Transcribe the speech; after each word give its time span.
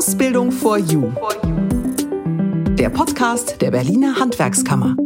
Ausbildung 0.00 0.50
for 0.50 0.78
You. 0.78 1.12
Der 2.78 2.88
Podcast 2.88 3.60
der 3.60 3.70
Berliner 3.70 4.18
Handwerkskammer. 4.18 4.96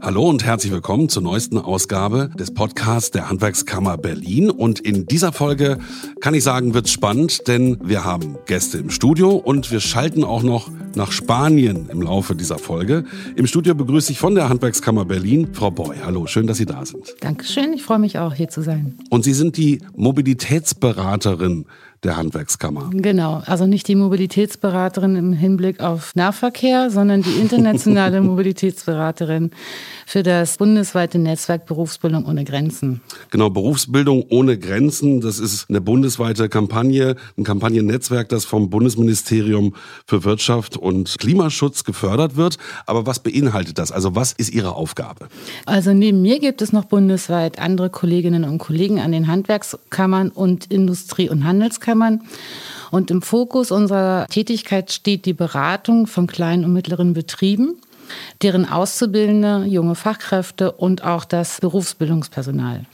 Hallo 0.00 0.28
und 0.28 0.44
herzlich 0.44 0.72
willkommen 0.72 1.08
zur 1.08 1.24
neuesten 1.24 1.58
Ausgabe 1.58 2.30
des 2.38 2.54
Podcasts 2.54 3.10
der 3.10 3.28
Handwerkskammer 3.28 3.98
Berlin. 3.98 4.50
Und 4.50 4.78
in 4.78 5.06
dieser 5.06 5.32
Folge 5.32 5.78
kann 6.20 6.32
ich 6.32 6.44
sagen, 6.44 6.74
wird's 6.74 6.92
spannend, 6.92 7.48
denn 7.48 7.76
wir 7.82 8.04
haben 8.04 8.38
Gäste 8.46 8.78
im 8.78 8.90
Studio 8.90 9.30
und 9.30 9.72
wir 9.72 9.80
schalten 9.80 10.22
auch 10.22 10.44
noch 10.44 10.70
nach 10.94 11.10
Spanien 11.10 11.88
im 11.90 12.02
Laufe 12.02 12.36
dieser 12.36 12.58
Folge. 12.58 13.04
Im 13.34 13.48
Studio 13.48 13.74
begrüße 13.74 14.12
ich 14.12 14.18
von 14.18 14.36
der 14.36 14.48
Handwerkskammer 14.48 15.06
Berlin 15.06 15.48
Frau 15.52 15.72
Boy. 15.72 15.96
Hallo, 16.04 16.28
schön, 16.28 16.46
dass 16.46 16.58
Sie 16.58 16.66
da 16.66 16.86
sind. 16.86 17.16
Dankeschön, 17.18 17.72
ich 17.72 17.82
freue 17.82 17.98
mich 17.98 18.20
auch 18.20 18.34
hier 18.34 18.48
zu 18.48 18.62
sein. 18.62 18.94
Und 19.10 19.24
Sie 19.24 19.34
sind 19.34 19.56
die 19.56 19.80
Mobilitätsberaterin 19.96 21.66
der 22.04 22.16
Handwerkskammer. 22.16 22.90
Genau, 22.92 23.42
also 23.46 23.66
nicht 23.66 23.86
die 23.86 23.94
Mobilitätsberaterin 23.94 25.14
im 25.14 25.32
Hinblick 25.32 25.80
auf 25.80 26.14
Nahverkehr, 26.16 26.90
sondern 26.90 27.22
die 27.22 27.34
internationale 27.40 28.20
Mobilitätsberaterin 28.22 29.52
für 30.04 30.24
das 30.24 30.56
bundesweite 30.56 31.20
Netzwerk 31.20 31.66
Berufsbildung 31.66 32.26
ohne 32.26 32.44
Grenzen. 32.44 33.00
Genau, 33.30 33.50
Berufsbildung 33.50 34.24
ohne 34.30 34.58
Grenzen, 34.58 35.20
das 35.20 35.38
ist 35.38 35.70
eine 35.70 35.80
bundesweite 35.80 36.48
Kampagne, 36.48 37.14
ein 37.38 37.44
Kampagnennetzwerk, 37.44 38.28
das 38.28 38.44
vom 38.44 38.68
Bundesministerium 38.68 39.74
für 40.04 40.24
Wirtschaft 40.24 40.76
und 40.76 41.16
Klimaschutz 41.18 41.84
gefördert 41.84 42.36
wird. 42.36 42.58
Aber 42.86 43.06
was 43.06 43.20
beinhaltet 43.20 43.78
das? 43.78 43.92
Also 43.92 44.16
was 44.16 44.32
ist 44.32 44.52
Ihre 44.52 44.74
Aufgabe? 44.74 45.28
Also 45.66 45.94
neben 45.94 46.20
mir 46.20 46.40
gibt 46.40 46.62
es 46.62 46.72
noch 46.72 46.86
bundesweit 46.86 47.60
andere 47.60 47.90
Kolleginnen 47.90 48.42
und 48.42 48.58
Kollegen 48.58 48.98
an 48.98 49.12
den 49.12 49.28
Handwerkskammern 49.28 50.30
und 50.30 50.66
Industrie- 50.66 51.30
und 51.30 51.44
Handelskammern. 51.44 51.91
Und 52.90 53.10
im 53.10 53.22
Fokus 53.22 53.70
unserer 53.70 54.26
Tätigkeit 54.28 54.92
steht 54.92 55.24
die 55.24 55.32
Beratung 55.32 56.06
von 56.06 56.26
kleinen 56.26 56.64
und 56.64 56.72
mittleren 56.72 57.14
Betrieben 57.14 57.76
deren 58.42 58.68
Auszubildende, 58.68 59.64
junge 59.66 59.94
Fachkräfte 59.94 60.72
und 60.72 61.04
auch 61.04 61.24
das 61.24 61.60
Berufsbildungspersonal. 61.60 62.84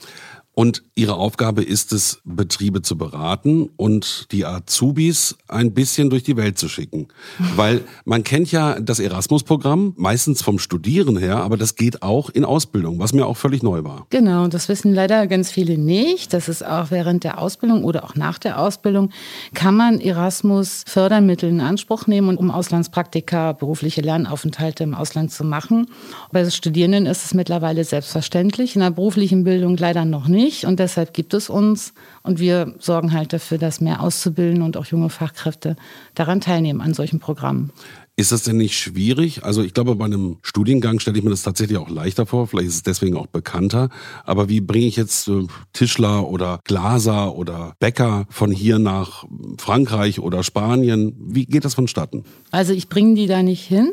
Und 0.59 0.83
Ihre 0.97 1.15
Aufgabe 1.15 1.63
ist 1.63 1.93
es, 1.93 2.21
Betriebe 2.25 2.83
zu 2.83 2.99
beraten 2.99 3.71
und 3.77 4.27
die 4.33 4.45
Azubis 4.45 5.37
ein 5.47 5.73
bisschen 5.73 6.11
durch 6.11 6.25
die 6.25 6.37
Welt 6.37 6.59
zu 6.59 6.69
schicken. 6.69 7.07
Weil 7.55 7.83
man 8.05 8.25
kennt 8.25 8.51
ja 8.51 8.81
das 8.81 8.99
Erasmus-Programm, 8.99 9.95
meistens 9.97 10.43
vom 10.43 10.59
Studieren 10.59 11.17
her, 11.17 11.37
aber 11.37 11.57
das 11.57 11.77
geht 11.77 12.03
auch 12.03 12.29
in 12.29 12.45
Ausbildung, 12.45 12.99
was 12.99 13.13
mir 13.13 13.27
auch 13.27 13.37
völlig 13.37 13.63
neu 13.63 13.85
war. 13.85 14.09
Genau, 14.11 14.49
das 14.49 14.69
wissen 14.69 14.93
leider 14.93 15.29
ganz 15.29 15.53
viele 15.53 15.79
nicht. 15.79 16.33
Das 16.33 16.49
ist 16.49 16.67
auch 16.67 16.91
während 16.91 17.23
der 17.23 17.39
Ausbildung 17.39 17.85
oder 17.85 18.03
auch 18.03 18.17
nach 18.17 18.39
der 18.39 18.59
Ausbildung 18.59 19.11
kann 19.55 19.77
man 19.77 20.01
Erasmus-Fördermittel 20.01 21.51
in 21.51 21.61
Anspruch 21.61 22.09
nehmen, 22.09 22.37
um 22.37 22.51
Auslandspraktika, 22.51 23.53
berufliche 23.53 24.01
Lernaufenthalte 24.01 24.83
im 24.83 24.95
Ausland 24.95 25.31
zu 25.31 25.45
machen. 25.45 25.87
Bei 26.33 26.51
Studierenden 26.51 27.07
ist 27.07 27.27
es 27.27 27.33
mittlerweile 27.33 27.85
selbstverständlich, 27.85 28.75
in 28.75 28.81
der 28.81 28.91
beruflichen 28.91 29.45
Bildung 29.45 29.77
leider 29.77 30.05
noch 30.05 30.27
nicht 30.27 30.48
nicht 30.49 30.65
und 30.65 30.81
deshalb 30.81 31.13
gibt 31.13 31.35
es 31.35 31.51
uns 31.51 31.93
und 32.23 32.41
wir 32.41 32.75
sorgen 32.79 33.13
halt 33.13 33.35
dafür, 33.35 33.59
dass 33.59 33.83
mehr 33.83 34.01
Auszubildende 34.01 34.65
und 34.65 34.79
auch 34.79 34.87
junge 34.87 35.11
Fachkräfte 35.11 35.77
daran 36.15 36.41
teilnehmen 36.41 36.81
an 36.81 36.95
solchen 36.95 37.21
Programmen. 37.21 37.71
Ist 38.17 38.33
das 38.33 38.43
denn 38.43 38.57
nicht 38.57 38.77
schwierig? 38.77 39.45
Also 39.45 39.63
ich 39.63 39.75
glaube, 39.75 39.95
bei 39.95 40.07
einem 40.07 40.39
Studiengang 40.43 41.01
stelle 41.01 41.19
ich 41.19 41.23
mir 41.23 41.31
das 41.31 41.43
tatsächlich 41.43 41.79
auch 41.79 41.91
leichter 41.91 42.27
vor. 42.27 42.49
Vielleicht 42.49 42.69
ist 42.69 42.75
es 42.77 42.83
deswegen 42.83 43.17
auch 43.17 43.29
bekannter. 43.29 43.91
Aber 44.25 44.49
wie 44.49 44.61
bringe 44.61 44.87
ich 44.87 44.97
jetzt 44.97 45.29
äh, 45.29 45.47
Tischler 45.73 46.27
oder 46.27 46.61
Glaser 46.65 47.37
oder 47.37 47.75
Bäcker 47.79 48.27
von 48.31 48.51
hier 48.51 48.81
nach 48.81 49.25
Frankreich 49.59 50.19
oder 50.19 50.43
Spanien? 50.43 51.15
Wie 51.21 51.47
geht 51.47 51.65
das 51.65 51.75
vonstatten? 51.75 52.25
Also 52.51 52.73
ich 52.73 52.89
bringe 52.89 53.15
die 53.15 53.29
da 53.29 53.45
nicht 53.45 53.65
hin. 53.65 53.93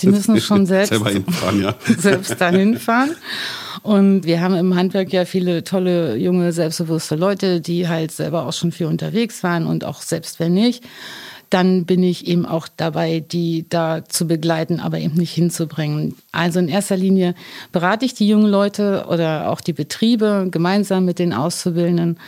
Die 0.00 0.06
müssen 0.16 0.40
schon 0.40 0.66
selbst, 0.66 0.92
selbst 1.98 2.40
dahin 2.40 2.78
fahren. 2.78 3.10
Und 3.82 4.24
wir 4.24 4.40
haben 4.40 4.54
im 4.54 4.74
Handwerk 4.74 5.12
ja 5.12 5.24
viele 5.24 5.64
tolle, 5.64 6.16
junge, 6.16 6.52
selbstbewusste 6.52 7.16
Leute, 7.16 7.60
die 7.60 7.88
halt 7.88 8.12
selber 8.12 8.46
auch 8.46 8.52
schon 8.52 8.72
viel 8.72 8.86
unterwegs 8.86 9.42
waren 9.42 9.66
und 9.66 9.84
auch 9.84 10.02
selbst 10.02 10.40
wenn 10.40 10.54
nicht 10.54 10.84
dann 11.50 11.84
bin 11.84 12.02
ich 12.02 12.26
eben 12.26 12.44
auch 12.44 12.68
dabei, 12.76 13.20
die 13.20 13.66
da 13.68 14.04
zu 14.04 14.26
begleiten, 14.26 14.80
aber 14.80 14.98
eben 14.98 15.14
nicht 15.14 15.32
hinzubringen. 15.32 16.16
Also 16.32 16.58
in 16.58 16.68
erster 16.68 16.96
Linie 16.96 17.34
berate 17.72 18.04
ich 18.04 18.14
die 18.14 18.26
jungen 18.26 18.50
Leute 18.50 19.06
oder 19.08 19.50
auch 19.50 19.60
die 19.60 19.72
Betriebe 19.72 20.48
gemeinsam 20.50 21.04
mit 21.04 21.18
den 21.18 21.32
Auszubildenden. 21.32 22.18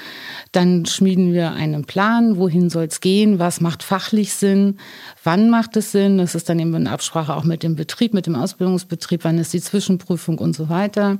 Dann 0.52 0.86
schmieden 0.86 1.32
wir 1.32 1.52
einen 1.52 1.84
Plan, 1.84 2.36
wohin 2.36 2.70
soll 2.70 2.84
es 2.84 3.00
gehen, 3.00 3.38
was 3.38 3.60
macht 3.60 3.82
fachlich 3.82 4.32
Sinn, 4.32 4.78
wann 5.24 5.50
macht 5.50 5.76
es 5.76 5.92
Sinn. 5.92 6.18
Das 6.18 6.34
ist 6.34 6.48
dann 6.48 6.58
eben 6.58 6.74
in 6.74 6.86
Absprache 6.86 7.34
auch 7.34 7.44
mit 7.44 7.62
dem 7.62 7.74
Betrieb, 7.74 8.14
mit 8.14 8.26
dem 8.26 8.36
Ausbildungsbetrieb, 8.36 9.24
wann 9.24 9.38
ist 9.38 9.52
die 9.52 9.60
Zwischenprüfung 9.60 10.38
und 10.38 10.54
so 10.54 10.68
weiter. 10.68 11.18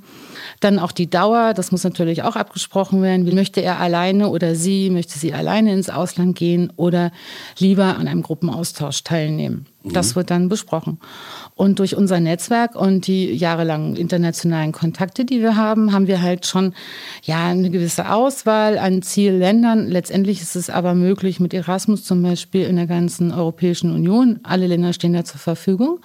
Dann 0.61 0.79
auch 0.79 0.93
die 0.93 1.11
Dauer, 1.11 1.53
das 1.53 1.73
muss 1.73 1.85
natürlich 1.85 2.23
auch 2.23 2.37
abgesprochen 2.37 3.03
werden. 3.03 3.27
Wie 3.27 3.35
möchte 3.35 3.61
er 3.61 3.81
alleine 3.81 4.29
oder 4.29 4.55
sie, 4.55 4.91
möchte 4.91 5.19
sie 5.19 5.35
alleine 5.35 5.73
ins 5.73 5.91
Ausland 5.91 6.37
gehen 6.37 6.73
oder 6.77 7.11
lieber 7.59 7.88
an 7.97 8.09
einem 8.09 8.23
Gruppenaustausch 8.23 9.05
teilnehmen? 9.05 9.67
Das 9.85 10.17
wird 10.17 10.31
dann 10.31 10.49
besprochen. 10.49 10.99
Und 11.55 11.79
durch 11.79 11.97
unser 11.97 12.19
Netzwerk 12.21 12.75
und 12.75 13.07
die 13.07 13.33
jahrelangen 13.33 13.97
internationalen 13.97 14.73
Kontakte, 14.73 15.25
die 15.25 15.41
wir 15.41 15.57
haben, 15.57 15.93
haben 15.93 16.09
wir 16.09 16.21
halt 16.21 16.47
schon 16.47 16.75
ja 17.23 17.47
eine 17.47 17.71
gewisse 17.71 18.13
Auswahl 18.13 18.77
an 18.79 19.03
Zielländern. 19.03 19.87
Letztendlich 19.87 20.43
ist 20.43 20.57
es 20.57 20.69
aber 20.69 20.95
möglich 20.95 21.39
mit 21.39 21.55
Erasmus 21.55 22.05
zum 22.05 22.23
Beispiel 22.23 22.63
in 22.63 22.77
der 22.77 22.87
ganzen 22.87 23.33
Europäischen 23.33 23.93
Union. 23.93 24.41
Alle 24.43 24.67
Länder 24.67 24.93
stehen 24.93 25.13
da 25.13 25.25
zur 25.25 25.41
Verfügung. 25.41 26.01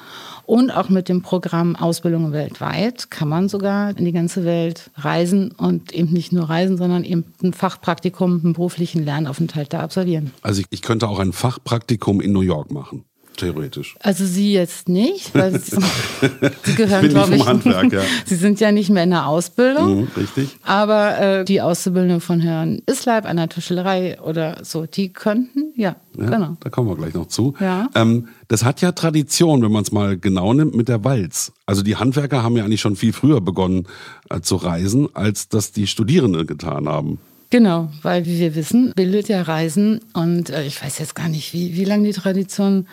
Und 0.45 0.71
auch 0.71 0.89
mit 0.89 1.09
dem 1.09 1.21
Programm 1.21 1.75
Ausbildung 1.75 2.31
weltweit 2.31 3.09
kann 3.09 3.27
man 3.27 3.49
sogar 3.49 3.97
in 3.97 4.05
die 4.05 4.11
ganze 4.11 4.45
Welt 4.45 4.91
reisen 4.95 5.51
und 5.51 5.93
eben 5.93 6.11
nicht 6.11 6.31
nur 6.31 6.49
reisen, 6.49 6.77
sondern 6.77 7.03
eben 7.03 7.25
ein 7.41 7.53
Fachpraktikum, 7.53 8.41
einen 8.43 8.53
beruflichen 8.53 9.03
Lernaufenthalt 9.03 9.73
da 9.73 9.79
absolvieren. 9.79 10.31
Also 10.41 10.61
ich, 10.61 10.67
ich 10.69 10.81
könnte 10.81 11.07
auch 11.07 11.19
ein 11.19 11.33
Fachpraktikum 11.33 12.21
in 12.21 12.33
New 12.33 12.41
York 12.41 12.71
machen. 12.71 13.05
Theoretisch. 13.37 13.95
Also 13.99 14.25
Sie 14.25 14.53
jetzt 14.53 14.89
nicht, 14.89 15.33
weil 15.33 15.59
Sie, 15.59 15.75
Sie 16.63 16.75
gehören, 16.75 17.09
glaube 17.09 17.35
ich, 17.35 17.45
Handwerk, 17.45 17.91
ja. 17.91 18.01
Sie 18.25 18.35
sind 18.35 18.59
ja 18.59 18.71
nicht 18.71 18.89
mehr 18.89 19.03
in 19.03 19.09
der 19.09 19.27
Ausbildung. 19.27 20.01
Mhm, 20.01 20.07
richtig. 20.15 20.57
Aber 20.63 21.19
äh, 21.19 21.45
die 21.45 21.61
Auszubildenden 21.61 22.21
von 22.21 22.39
Herrn 22.39 22.81
Isleib 22.85 23.25
an 23.25 23.37
der 23.37 23.49
Tischlerei 23.49 24.19
oder 24.21 24.57
so, 24.63 24.85
die 24.85 25.11
könnten, 25.11 25.73
ja, 25.75 25.95
ja 26.17 26.29
genau. 26.29 26.57
Da 26.59 26.69
kommen 26.69 26.89
wir 26.89 26.95
gleich 26.95 27.13
noch 27.13 27.27
zu. 27.27 27.55
Ja. 27.59 27.89
Ähm, 27.95 28.27
das 28.47 28.63
hat 28.63 28.81
ja 28.81 28.91
Tradition, 28.91 29.63
wenn 29.63 29.71
man 29.71 29.83
es 29.83 29.91
mal 29.91 30.17
genau 30.17 30.53
nimmt, 30.53 30.75
mit 30.75 30.87
der 30.87 31.03
Walz. 31.03 31.51
Also 31.65 31.81
die 31.81 31.95
Handwerker 31.95 32.43
haben 32.43 32.55
ja 32.55 32.63
eigentlich 32.63 32.81
schon 32.81 32.95
viel 32.95 33.13
früher 33.13 33.41
begonnen 33.41 33.87
äh, 34.29 34.41
zu 34.41 34.57
reisen, 34.57 35.07
als 35.13 35.49
das 35.49 35.71
die 35.71 35.87
Studierenden 35.87 36.45
getan 36.45 36.87
haben. 36.87 37.19
Genau, 37.53 37.89
weil 38.01 38.25
wie 38.25 38.39
wir 38.39 38.55
wissen, 38.55 38.93
bildet 38.95 39.29
ja 39.29 39.43
Reisen 39.43 40.01
und 40.13 40.49
äh, 40.49 40.65
ich 40.65 40.83
weiß 40.83 40.97
jetzt 40.97 41.13
gar 41.13 41.29
nicht, 41.29 41.53
wie, 41.53 41.75
wie 41.75 41.85
lange 41.85 42.07
die 42.07 42.13
Tradition 42.13 42.87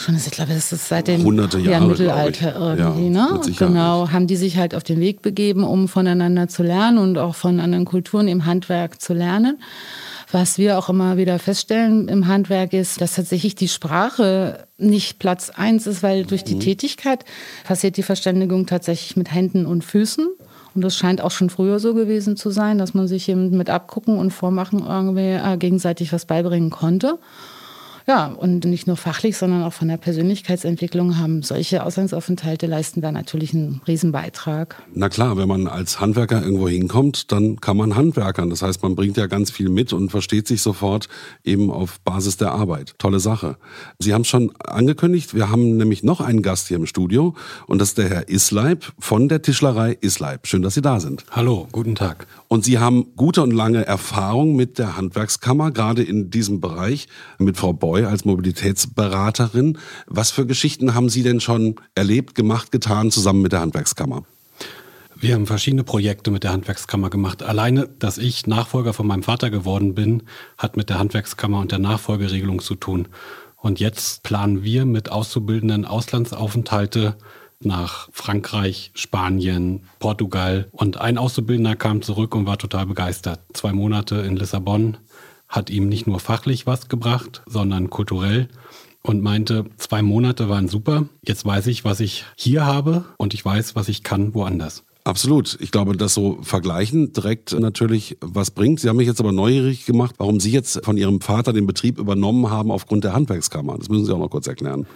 schon 0.00 0.14
ist, 0.14 0.26
ich 0.26 0.32
glaube, 0.32 0.54
das 0.54 0.72
ist 0.72 0.88
seit 0.88 1.08
dem 1.08 1.22
Hunderte 1.24 1.58
Jahre, 1.58 1.70
ja, 1.82 1.88
Mittelalter 1.88 2.54
irgendwie, 2.56 3.12
Ja, 3.12 3.32
ne? 3.32 3.40
Genau, 3.58 4.10
haben 4.10 4.26
die 4.26 4.36
sich 4.36 4.56
halt 4.56 4.74
auf 4.74 4.84
den 4.84 5.00
Weg 5.00 5.22
begeben, 5.22 5.64
um 5.64 5.88
voneinander 5.88 6.48
zu 6.48 6.62
lernen 6.62 6.98
und 6.98 7.18
auch 7.18 7.34
von 7.34 7.60
anderen 7.60 7.84
Kulturen 7.84 8.28
im 8.28 8.46
Handwerk 8.46 9.00
zu 9.00 9.12
lernen. 9.12 9.60
Was 10.30 10.58
wir 10.58 10.78
auch 10.78 10.88
immer 10.90 11.16
wieder 11.16 11.38
feststellen 11.38 12.06
im 12.08 12.26
Handwerk 12.28 12.74
ist, 12.74 13.00
dass 13.00 13.14
tatsächlich 13.14 13.54
die 13.54 13.66
Sprache 13.68 14.66
nicht 14.76 15.18
Platz 15.18 15.50
eins 15.50 15.86
ist, 15.86 16.02
weil 16.02 16.24
durch 16.26 16.44
die 16.44 16.56
Mhm. 16.56 16.60
Tätigkeit 16.60 17.24
passiert 17.64 17.96
die 17.96 18.02
Verständigung 18.02 18.66
tatsächlich 18.66 19.16
mit 19.16 19.32
Händen 19.32 19.64
und 19.64 19.84
Füßen. 19.84 20.28
Und 20.74 20.82
das 20.82 20.96
scheint 20.96 21.22
auch 21.22 21.30
schon 21.30 21.48
früher 21.50 21.80
so 21.80 21.94
gewesen 21.94 22.36
zu 22.36 22.50
sein, 22.50 22.76
dass 22.78 22.92
man 22.94 23.08
sich 23.08 23.28
eben 23.30 23.56
mit 23.56 23.70
Abgucken 23.70 24.18
und 24.18 24.30
Vormachen 24.30 24.80
irgendwie 24.86 25.30
äh, 25.42 25.56
gegenseitig 25.56 26.12
was 26.12 26.26
beibringen 26.26 26.70
konnte. 26.70 27.18
Ja, 28.08 28.28
und 28.28 28.64
nicht 28.64 28.86
nur 28.86 28.96
fachlich, 28.96 29.36
sondern 29.36 29.62
auch 29.62 29.74
von 29.74 29.86
der 29.86 29.98
Persönlichkeitsentwicklung 29.98 31.18
haben 31.18 31.42
solche 31.42 31.84
Auslandsaufenthalte 31.84 32.66
leisten 32.66 33.02
da 33.02 33.12
natürlich 33.12 33.52
einen 33.52 33.82
Riesenbeitrag. 33.86 34.82
Na 34.94 35.10
klar, 35.10 35.36
wenn 35.36 35.46
man 35.46 35.66
als 35.66 36.00
Handwerker 36.00 36.42
irgendwo 36.42 36.70
hinkommt, 36.70 37.30
dann 37.32 37.60
kann 37.60 37.76
man 37.76 37.96
Handwerkern. 37.96 38.48
Das 38.48 38.62
heißt, 38.62 38.82
man 38.82 38.94
bringt 38.94 39.18
ja 39.18 39.26
ganz 39.26 39.50
viel 39.50 39.68
mit 39.68 39.92
und 39.92 40.08
versteht 40.08 40.48
sich 40.48 40.62
sofort 40.62 41.10
eben 41.44 41.70
auf 41.70 42.00
Basis 42.00 42.38
der 42.38 42.52
Arbeit. 42.52 42.94
Tolle 42.96 43.20
Sache. 43.20 43.58
Sie 43.98 44.14
haben 44.14 44.22
es 44.22 44.28
schon 44.28 44.56
angekündigt, 44.56 45.34
wir 45.34 45.50
haben 45.50 45.76
nämlich 45.76 46.02
noch 46.02 46.22
einen 46.22 46.40
Gast 46.40 46.68
hier 46.68 46.78
im 46.78 46.86
Studio 46.86 47.34
und 47.66 47.78
das 47.78 47.90
ist 47.90 47.98
der 47.98 48.08
Herr 48.08 48.30
Isleib 48.30 48.90
von 48.98 49.28
der 49.28 49.42
Tischlerei 49.42 49.98
Isleib. 50.00 50.46
Schön, 50.46 50.62
dass 50.62 50.72
Sie 50.72 50.80
da 50.80 50.98
sind. 50.98 51.26
Hallo, 51.30 51.68
guten 51.72 51.94
Tag. 51.94 52.26
Und 52.48 52.64
Sie 52.64 52.78
haben 52.78 53.08
gute 53.16 53.42
und 53.42 53.50
lange 53.50 53.84
Erfahrung 53.84 54.56
mit 54.56 54.78
der 54.78 54.96
Handwerkskammer, 54.96 55.72
gerade 55.72 56.02
in 56.02 56.30
diesem 56.30 56.62
Bereich, 56.62 57.06
mit 57.38 57.58
Frau 57.58 57.74
Boy 57.98 58.04
als 58.04 58.24
Mobilitätsberaterin. 58.24 59.76
Was 60.06 60.30
für 60.30 60.46
Geschichten 60.46 60.94
haben 60.94 61.08
Sie 61.08 61.24
denn 61.24 61.40
schon 61.40 61.76
erlebt, 61.96 62.36
gemacht, 62.36 62.70
getan, 62.70 63.10
zusammen 63.10 63.42
mit 63.42 63.50
der 63.50 63.60
Handwerkskammer? 63.60 64.22
Wir 65.16 65.34
haben 65.34 65.48
verschiedene 65.48 65.82
Projekte 65.82 66.30
mit 66.30 66.44
der 66.44 66.52
Handwerkskammer 66.52 67.10
gemacht. 67.10 67.42
Alleine, 67.42 67.88
dass 67.98 68.18
ich 68.18 68.46
Nachfolger 68.46 68.92
von 68.92 69.08
meinem 69.08 69.24
Vater 69.24 69.50
geworden 69.50 69.96
bin, 69.96 70.22
hat 70.56 70.76
mit 70.76 70.90
der 70.90 71.00
Handwerkskammer 71.00 71.58
und 71.58 71.72
der 71.72 71.80
Nachfolgeregelung 71.80 72.60
zu 72.60 72.76
tun. 72.76 73.08
Und 73.56 73.80
jetzt 73.80 74.22
planen 74.22 74.62
wir 74.62 74.84
mit 74.84 75.10
Auszubildenden 75.10 75.84
Auslandsaufenthalte 75.84 77.16
nach 77.60 78.08
Frankreich, 78.12 78.92
Spanien, 78.94 79.82
Portugal. 79.98 80.68
Und 80.70 81.00
ein 81.00 81.18
Auszubildender 81.18 81.74
kam 81.74 82.02
zurück 82.02 82.36
und 82.36 82.46
war 82.46 82.58
total 82.58 82.86
begeistert. 82.86 83.40
Zwei 83.54 83.72
Monate 83.72 84.18
in 84.18 84.36
Lissabon 84.36 84.98
hat 85.48 85.70
ihm 85.70 85.88
nicht 85.88 86.06
nur 86.06 86.20
fachlich 86.20 86.66
was 86.66 86.88
gebracht, 86.88 87.42
sondern 87.46 87.90
kulturell 87.90 88.48
und 89.02 89.22
meinte, 89.22 89.64
zwei 89.76 90.02
Monate 90.02 90.48
waren 90.48 90.68
super. 90.68 91.06
Jetzt 91.26 91.44
weiß 91.44 91.66
ich, 91.68 91.84
was 91.84 92.00
ich 92.00 92.24
hier 92.36 92.66
habe 92.66 93.04
und 93.16 93.34
ich 93.34 93.44
weiß, 93.44 93.74
was 93.74 93.88
ich 93.88 94.02
kann 94.02 94.34
woanders. 94.34 94.84
Absolut. 95.04 95.56
Ich 95.60 95.70
glaube, 95.70 95.96
das 95.96 96.12
so 96.12 96.38
vergleichen 96.42 97.14
direkt 97.14 97.58
natürlich 97.58 98.18
was 98.20 98.50
bringt. 98.50 98.80
Sie 98.80 98.90
haben 98.90 98.98
mich 98.98 99.06
jetzt 99.06 99.20
aber 99.20 99.32
neugierig 99.32 99.86
gemacht, 99.86 100.16
warum 100.18 100.38
Sie 100.38 100.50
jetzt 100.50 100.84
von 100.84 100.98
Ihrem 100.98 101.22
Vater 101.22 101.54
den 101.54 101.66
Betrieb 101.66 101.98
übernommen 101.98 102.50
haben 102.50 102.70
aufgrund 102.70 103.04
der 103.04 103.14
Handwerkskammer. 103.14 103.78
Das 103.78 103.88
müssen 103.88 104.04
Sie 104.04 104.12
auch 104.12 104.18
noch 104.18 104.28
kurz 104.28 104.46
erklären. 104.46 104.86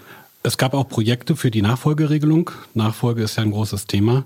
Es 0.45 0.59
gab 0.59 0.75
auch 0.75 0.89
Projekte 0.89 1.37
für 1.37 1.53
die 1.53 1.63
Nachfolgeregelung. 1.63 2.51
Nachfolge 2.75 3.23
ist 3.23 3.37
ja 3.37 3.45
ein 3.45 3.53
großes 3.53 3.87
Thema. 3.87 4.25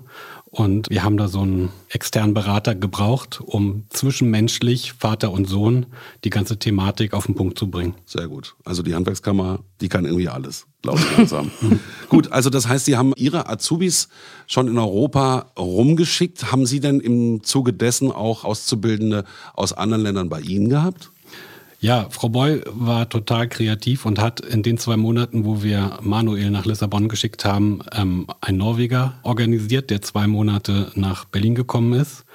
Und 0.49 0.89
wir 0.89 1.03
haben 1.03 1.17
da 1.17 1.27
so 1.27 1.41
einen 1.41 1.69
externen 1.89 2.33
Berater 2.33 2.73
gebraucht, 2.73 3.39
um 3.45 3.83
zwischenmenschlich 3.89 4.93
Vater 4.93 5.31
und 5.31 5.45
Sohn 5.45 5.85
die 6.23 6.31
ganze 6.31 6.57
Thematik 6.57 7.13
auf 7.13 7.27
den 7.27 7.35
Punkt 7.35 7.59
zu 7.59 7.69
bringen. 7.69 7.93
Sehr 8.05 8.27
gut. 8.27 8.55
Also 8.65 8.81
die 8.81 8.95
Handwerkskammer, 8.95 9.59
die 9.79 9.89
kann 9.89 10.05
irgendwie 10.05 10.29
alles, 10.29 10.65
glaube 10.81 10.99
ich 10.99 11.17
langsam. 11.17 11.51
gut, 12.09 12.31
also 12.31 12.49
das 12.49 12.67
heißt, 12.67 12.85
Sie 12.85 12.97
haben 12.97 13.13
Ihre 13.15 13.47
Azubis 13.47 14.07
schon 14.47 14.67
in 14.67 14.79
Europa 14.79 15.51
rumgeschickt. 15.59 16.51
Haben 16.51 16.65
Sie 16.65 16.79
denn 16.79 16.99
im 16.99 17.43
Zuge 17.43 17.73
dessen 17.73 18.11
auch 18.11 18.43
Auszubildende 18.43 19.23
aus 19.53 19.73
anderen 19.73 20.01
Ländern 20.01 20.29
bei 20.29 20.39
Ihnen 20.39 20.69
gehabt? 20.69 21.11
Ja, 21.79 22.07
Frau 22.09 22.29
Boy 22.29 22.61
war 22.65 23.07
total 23.07 23.47
kreativ 23.47 24.07
und 24.07 24.17
hat 24.17 24.39
in 24.39 24.63
den 24.63 24.79
zwei 24.79 24.97
Monaten, 24.97 25.45
wo 25.45 25.61
wir 25.61 25.99
Manuel 26.01 26.49
nach 26.49 26.65
Lissabon 26.65 27.07
geschickt 27.07 27.45
haben, 27.45 27.81
ähm, 27.93 28.25
einen 28.41 28.57
Norweger 28.57 29.19
organisiert, 29.21 29.91
der 29.91 30.01
zwei 30.01 30.25
Monate 30.25 30.91
nach 30.95 31.25
Berlin 31.25 31.53
gekommen 31.53 31.93
ist 31.93 32.25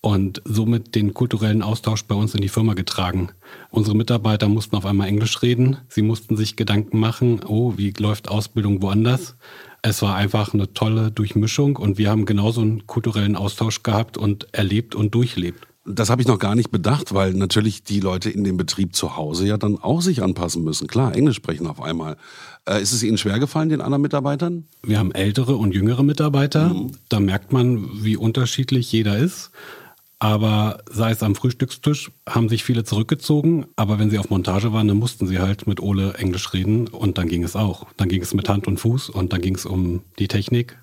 und 0.00 0.42
somit 0.44 0.94
den 0.94 1.12
kulturellen 1.12 1.62
Austausch 1.62 2.04
bei 2.04 2.14
uns 2.14 2.36
in 2.36 2.40
die 2.40 2.48
Firma 2.48 2.74
getragen. 2.74 3.30
Unsere 3.70 3.96
Mitarbeiter 3.96 4.48
mussten 4.48 4.76
auf 4.76 4.86
einmal 4.86 5.08
Englisch 5.08 5.42
reden. 5.42 5.78
Sie 5.88 6.02
mussten 6.02 6.36
sich 6.36 6.54
Gedanken 6.54 7.00
machen, 7.00 7.40
oh, 7.44 7.74
wie 7.76 7.92
läuft 7.98 8.28
Ausbildung 8.28 8.80
woanders? 8.80 9.34
Es 9.82 10.02
war 10.02 10.14
einfach 10.14 10.54
eine 10.54 10.72
tolle 10.72 11.10
Durchmischung 11.10 11.76
und 11.76 11.98
wir 11.98 12.10
haben 12.10 12.26
genauso 12.26 12.60
einen 12.60 12.86
kulturellen 12.86 13.34
Austausch 13.34 13.82
gehabt 13.82 14.16
und 14.16 14.46
erlebt 14.52 14.94
und 14.94 15.14
durchlebt. 15.14 15.66
Das 15.86 16.08
habe 16.08 16.22
ich 16.22 16.28
noch 16.28 16.38
gar 16.38 16.54
nicht 16.54 16.70
bedacht, 16.70 17.12
weil 17.12 17.34
natürlich 17.34 17.84
die 17.84 18.00
Leute 18.00 18.30
in 18.30 18.42
dem 18.42 18.56
Betrieb 18.56 18.96
zu 18.96 19.16
Hause 19.16 19.46
ja 19.46 19.58
dann 19.58 19.78
auch 19.78 20.00
sich 20.00 20.22
anpassen 20.22 20.64
müssen. 20.64 20.86
Klar, 20.86 21.14
Englisch 21.14 21.36
sprechen 21.36 21.66
auf 21.66 21.82
einmal. 21.82 22.16
Äh, 22.66 22.80
ist 22.80 22.92
es 22.92 23.02
Ihnen 23.02 23.18
schwer 23.18 23.38
gefallen, 23.38 23.68
den 23.68 23.82
anderen 23.82 24.00
Mitarbeitern? 24.00 24.64
Wir 24.82 24.98
haben 24.98 25.12
ältere 25.12 25.56
und 25.56 25.74
jüngere 25.74 26.02
Mitarbeiter. 26.02 26.72
Mhm. 26.72 26.92
Da 27.10 27.20
merkt 27.20 27.52
man, 27.52 28.02
wie 28.02 28.16
unterschiedlich 28.16 28.90
jeder 28.92 29.18
ist. 29.18 29.50
Aber 30.20 30.78
sei 30.90 31.10
es 31.10 31.22
am 31.22 31.34
Frühstückstisch, 31.34 32.10
haben 32.26 32.48
sich 32.48 32.64
viele 32.64 32.84
zurückgezogen. 32.84 33.66
Aber 33.76 33.98
wenn 33.98 34.08
sie 34.08 34.18
auf 34.18 34.30
Montage 34.30 34.72
waren, 34.72 34.88
dann 34.88 34.96
mussten 34.96 35.26
sie 35.26 35.38
halt 35.38 35.66
mit 35.66 35.80
Ole 35.80 36.14
Englisch 36.14 36.54
reden. 36.54 36.88
Und 36.88 37.18
dann 37.18 37.28
ging 37.28 37.44
es 37.44 37.56
auch. 37.56 37.88
Dann 37.98 38.08
ging 38.08 38.22
es 38.22 38.32
mit 38.32 38.48
Hand 38.48 38.66
und 38.66 38.78
Fuß 38.78 39.10
und 39.10 39.34
dann 39.34 39.42
ging 39.42 39.54
es 39.54 39.66
um 39.66 40.00
die 40.18 40.28
Technik 40.28 40.78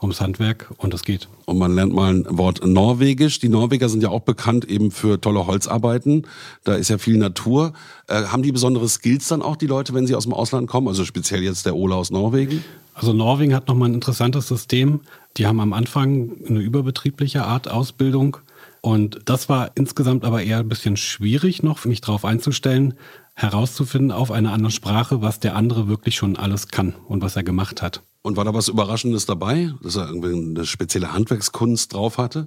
ums 0.00 0.20
Handwerk 0.20 0.70
und 0.78 0.92
das 0.94 1.02
geht. 1.02 1.28
Und 1.46 1.58
man 1.58 1.74
lernt 1.74 1.92
mal 1.92 2.12
ein 2.12 2.26
Wort 2.28 2.64
Norwegisch. 2.64 3.38
Die 3.38 3.48
Norweger 3.48 3.88
sind 3.88 4.02
ja 4.02 4.10
auch 4.10 4.20
bekannt 4.20 4.64
eben 4.64 4.90
für 4.90 5.20
tolle 5.20 5.46
Holzarbeiten. 5.46 6.26
Da 6.64 6.74
ist 6.74 6.88
ja 6.88 6.98
viel 6.98 7.16
Natur. 7.16 7.72
Äh, 8.08 8.24
haben 8.24 8.42
die 8.42 8.52
besondere 8.52 8.88
Skills 8.88 9.28
dann 9.28 9.42
auch, 9.42 9.56
die 9.56 9.66
Leute, 9.66 9.94
wenn 9.94 10.06
sie 10.06 10.14
aus 10.14 10.24
dem 10.24 10.32
Ausland 10.32 10.68
kommen? 10.68 10.88
Also 10.88 11.04
speziell 11.04 11.42
jetzt 11.42 11.66
der 11.66 11.76
Ola 11.76 11.96
aus 11.96 12.10
Norwegen? 12.10 12.64
Also 12.94 13.12
Norwegen 13.12 13.54
hat 13.54 13.68
nochmal 13.68 13.90
ein 13.90 13.94
interessantes 13.94 14.48
System. 14.48 15.00
Die 15.36 15.46
haben 15.46 15.60
am 15.60 15.72
Anfang 15.72 16.32
eine 16.48 16.60
überbetriebliche 16.60 17.44
Art 17.44 17.68
Ausbildung. 17.68 18.38
Und 18.80 19.20
das 19.24 19.48
war 19.48 19.70
insgesamt 19.74 20.24
aber 20.24 20.42
eher 20.42 20.58
ein 20.58 20.68
bisschen 20.68 20.96
schwierig 20.96 21.62
noch, 21.62 21.78
für 21.78 21.88
mich 21.88 22.02
darauf 22.02 22.24
einzustellen, 22.24 22.94
herauszufinden 23.34 24.12
auf 24.12 24.30
einer 24.30 24.52
anderen 24.52 24.70
Sprache, 24.70 25.22
was 25.22 25.40
der 25.40 25.56
andere 25.56 25.88
wirklich 25.88 26.14
schon 26.16 26.36
alles 26.36 26.68
kann 26.68 26.94
und 27.08 27.22
was 27.22 27.34
er 27.34 27.42
gemacht 27.42 27.82
hat. 27.82 28.02
Und 28.26 28.38
war 28.38 28.44
da 28.46 28.54
was 28.54 28.68
Überraschendes 28.68 29.26
dabei, 29.26 29.74
dass 29.82 29.96
er 29.96 30.06
irgendwie 30.06 30.32
eine 30.32 30.64
spezielle 30.64 31.12
Handwerkskunst 31.12 31.92
drauf 31.92 32.16
hatte? 32.16 32.46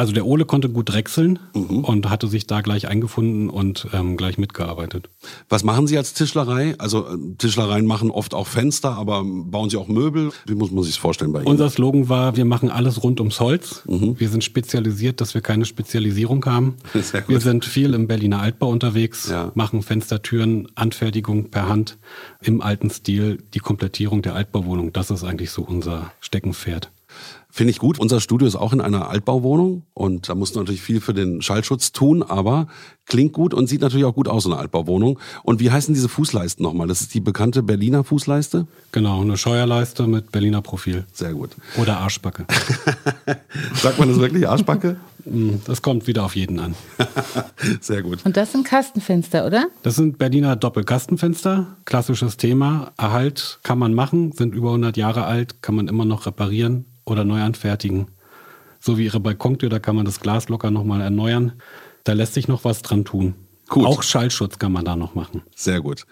Also 0.00 0.14
der 0.14 0.24
Ole 0.24 0.46
konnte 0.46 0.70
gut 0.70 0.88
drechseln 0.88 1.38
mhm. 1.54 1.84
und 1.84 2.08
hatte 2.08 2.26
sich 2.26 2.46
da 2.46 2.62
gleich 2.62 2.88
eingefunden 2.88 3.50
und 3.50 3.86
ähm, 3.92 4.16
gleich 4.16 4.38
mitgearbeitet. 4.38 5.10
Was 5.50 5.62
machen 5.62 5.86
Sie 5.86 5.98
als 5.98 6.14
Tischlerei? 6.14 6.74
Also 6.78 7.06
äh, 7.06 7.18
Tischlereien 7.36 7.84
machen 7.84 8.10
oft 8.10 8.32
auch 8.32 8.46
Fenster, 8.46 8.92
aber 8.92 9.22
bauen 9.22 9.68
Sie 9.68 9.76
auch 9.76 9.88
Möbel? 9.88 10.32
Wie 10.46 10.54
muss 10.54 10.70
man 10.70 10.84
sich 10.84 10.94
das 10.94 11.02
vorstellen 11.02 11.34
bei 11.34 11.40
Ihnen? 11.40 11.48
Unser 11.48 11.68
Slogan 11.68 12.08
war, 12.08 12.34
wir 12.34 12.46
machen 12.46 12.70
alles 12.70 13.02
rund 13.02 13.20
ums 13.20 13.40
Holz. 13.40 13.82
Mhm. 13.86 14.18
Wir 14.18 14.30
sind 14.30 14.42
spezialisiert, 14.42 15.20
dass 15.20 15.34
wir 15.34 15.42
keine 15.42 15.66
Spezialisierung 15.66 16.46
haben. 16.46 16.76
Wir 17.26 17.40
sind 17.40 17.66
viel 17.66 17.92
im 17.92 18.06
Berliner 18.06 18.40
Altbau 18.40 18.70
unterwegs, 18.70 19.28
ja. 19.28 19.52
machen 19.54 19.82
Fenstertüren, 19.82 20.68
Anfertigung 20.76 21.50
per 21.50 21.68
Hand 21.68 21.98
im 22.40 22.62
alten 22.62 22.88
Stil, 22.88 23.42
die 23.52 23.58
Komplettierung 23.58 24.22
der 24.22 24.34
Altbauwohnung. 24.34 24.94
Das 24.94 25.10
ist 25.10 25.24
eigentlich 25.24 25.50
so 25.50 25.60
unser 25.62 26.12
Steckenpferd. 26.20 26.90
Finde 27.50 27.72
ich 27.72 27.78
gut. 27.78 27.98
Unser 27.98 28.20
Studio 28.20 28.46
ist 28.46 28.56
auch 28.56 28.72
in 28.72 28.80
einer 28.80 29.08
Altbauwohnung 29.08 29.82
und 29.94 30.28
da 30.28 30.34
muss 30.34 30.54
natürlich 30.54 30.82
viel 30.82 31.00
für 31.00 31.14
den 31.14 31.42
Schallschutz 31.42 31.92
tun, 31.92 32.22
aber 32.22 32.68
klingt 33.06 33.32
gut 33.32 33.54
und 33.54 33.68
sieht 33.68 33.80
natürlich 33.80 34.06
auch 34.06 34.14
gut 34.14 34.28
aus, 34.28 34.44
so 34.44 34.50
eine 34.50 34.60
Altbauwohnung. 34.60 35.18
Und 35.42 35.60
wie 35.60 35.70
heißen 35.70 35.92
diese 35.92 36.08
Fußleisten 36.08 36.62
nochmal? 36.62 36.86
Das 36.86 37.00
ist 37.00 37.12
die 37.12 37.20
bekannte 37.20 37.62
Berliner 37.62 38.04
Fußleiste? 38.04 38.66
Genau, 38.92 39.20
eine 39.20 39.36
Scheuerleiste 39.36 40.06
mit 40.06 40.30
Berliner 40.30 40.62
Profil. 40.62 41.04
Sehr 41.12 41.34
gut. 41.34 41.50
Oder 41.76 41.98
Arschbacke. 41.98 42.46
Sagt 43.74 43.98
man 43.98 44.08
das 44.08 44.20
wirklich, 44.20 44.48
Arschbacke? 44.48 44.96
Hm, 45.24 45.60
das 45.66 45.82
kommt 45.82 46.06
wieder 46.06 46.24
auf 46.24 46.36
jeden 46.36 46.60
an. 46.60 46.74
Sehr 47.80 48.02
gut. 48.02 48.20
Und 48.24 48.36
das 48.36 48.52
sind 48.52 48.64
Kastenfenster, 48.64 49.44
oder? 49.46 49.66
Das 49.82 49.96
sind 49.96 50.18
Berliner 50.18 50.56
Doppelkastenfenster. 50.56 51.76
Klassisches 51.84 52.36
Thema. 52.36 52.92
Erhalt 52.96 53.58
kann 53.62 53.78
man 53.78 53.92
machen, 53.92 54.32
sind 54.32 54.54
über 54.54 54.68
100 54.68 54.96
Jahre 54.96 55.24
alt, 55.24 55.62
kann 55.62 55.74
man 55.74 55.88
immer 55.88 56.04
noch 56.04 56.26
reparieren 56.26 56.86
oder 57.10 57.24
neu 57.24 57.42
anfertigen. 57.42 58.08
So 58.78 58.96
wie 58.96 59.04
Ihre 59.04 59.20
Balkontür, 59.20 59.68
da 59.68 59.78
kann 59.78 59.96
man 59.96 60.06
das 60.06 60.20
Glas 60.20 60.48
locker 60.48 60.70
nochmal 60.70 61.00
erneuern. 61.00 61.52
Da 62.04 62.14
lässt 62.14 62.34
sich 62.34 62.48
noch 62.48 62.64
was 62.64 62.82
dran 62.82 63.04
tun. 63.04 63.34
Gut. 63.70 63.86
Auch 63.86 64.02
Schallschutz 64.02 64.58
kann 64.58 64.72
man 64.72 64.84
da 64.84 64.96
noch 64.96 65.14
machen. 65.14 65.42
Sehr 65.54 65.80
gut. 65.80 66.04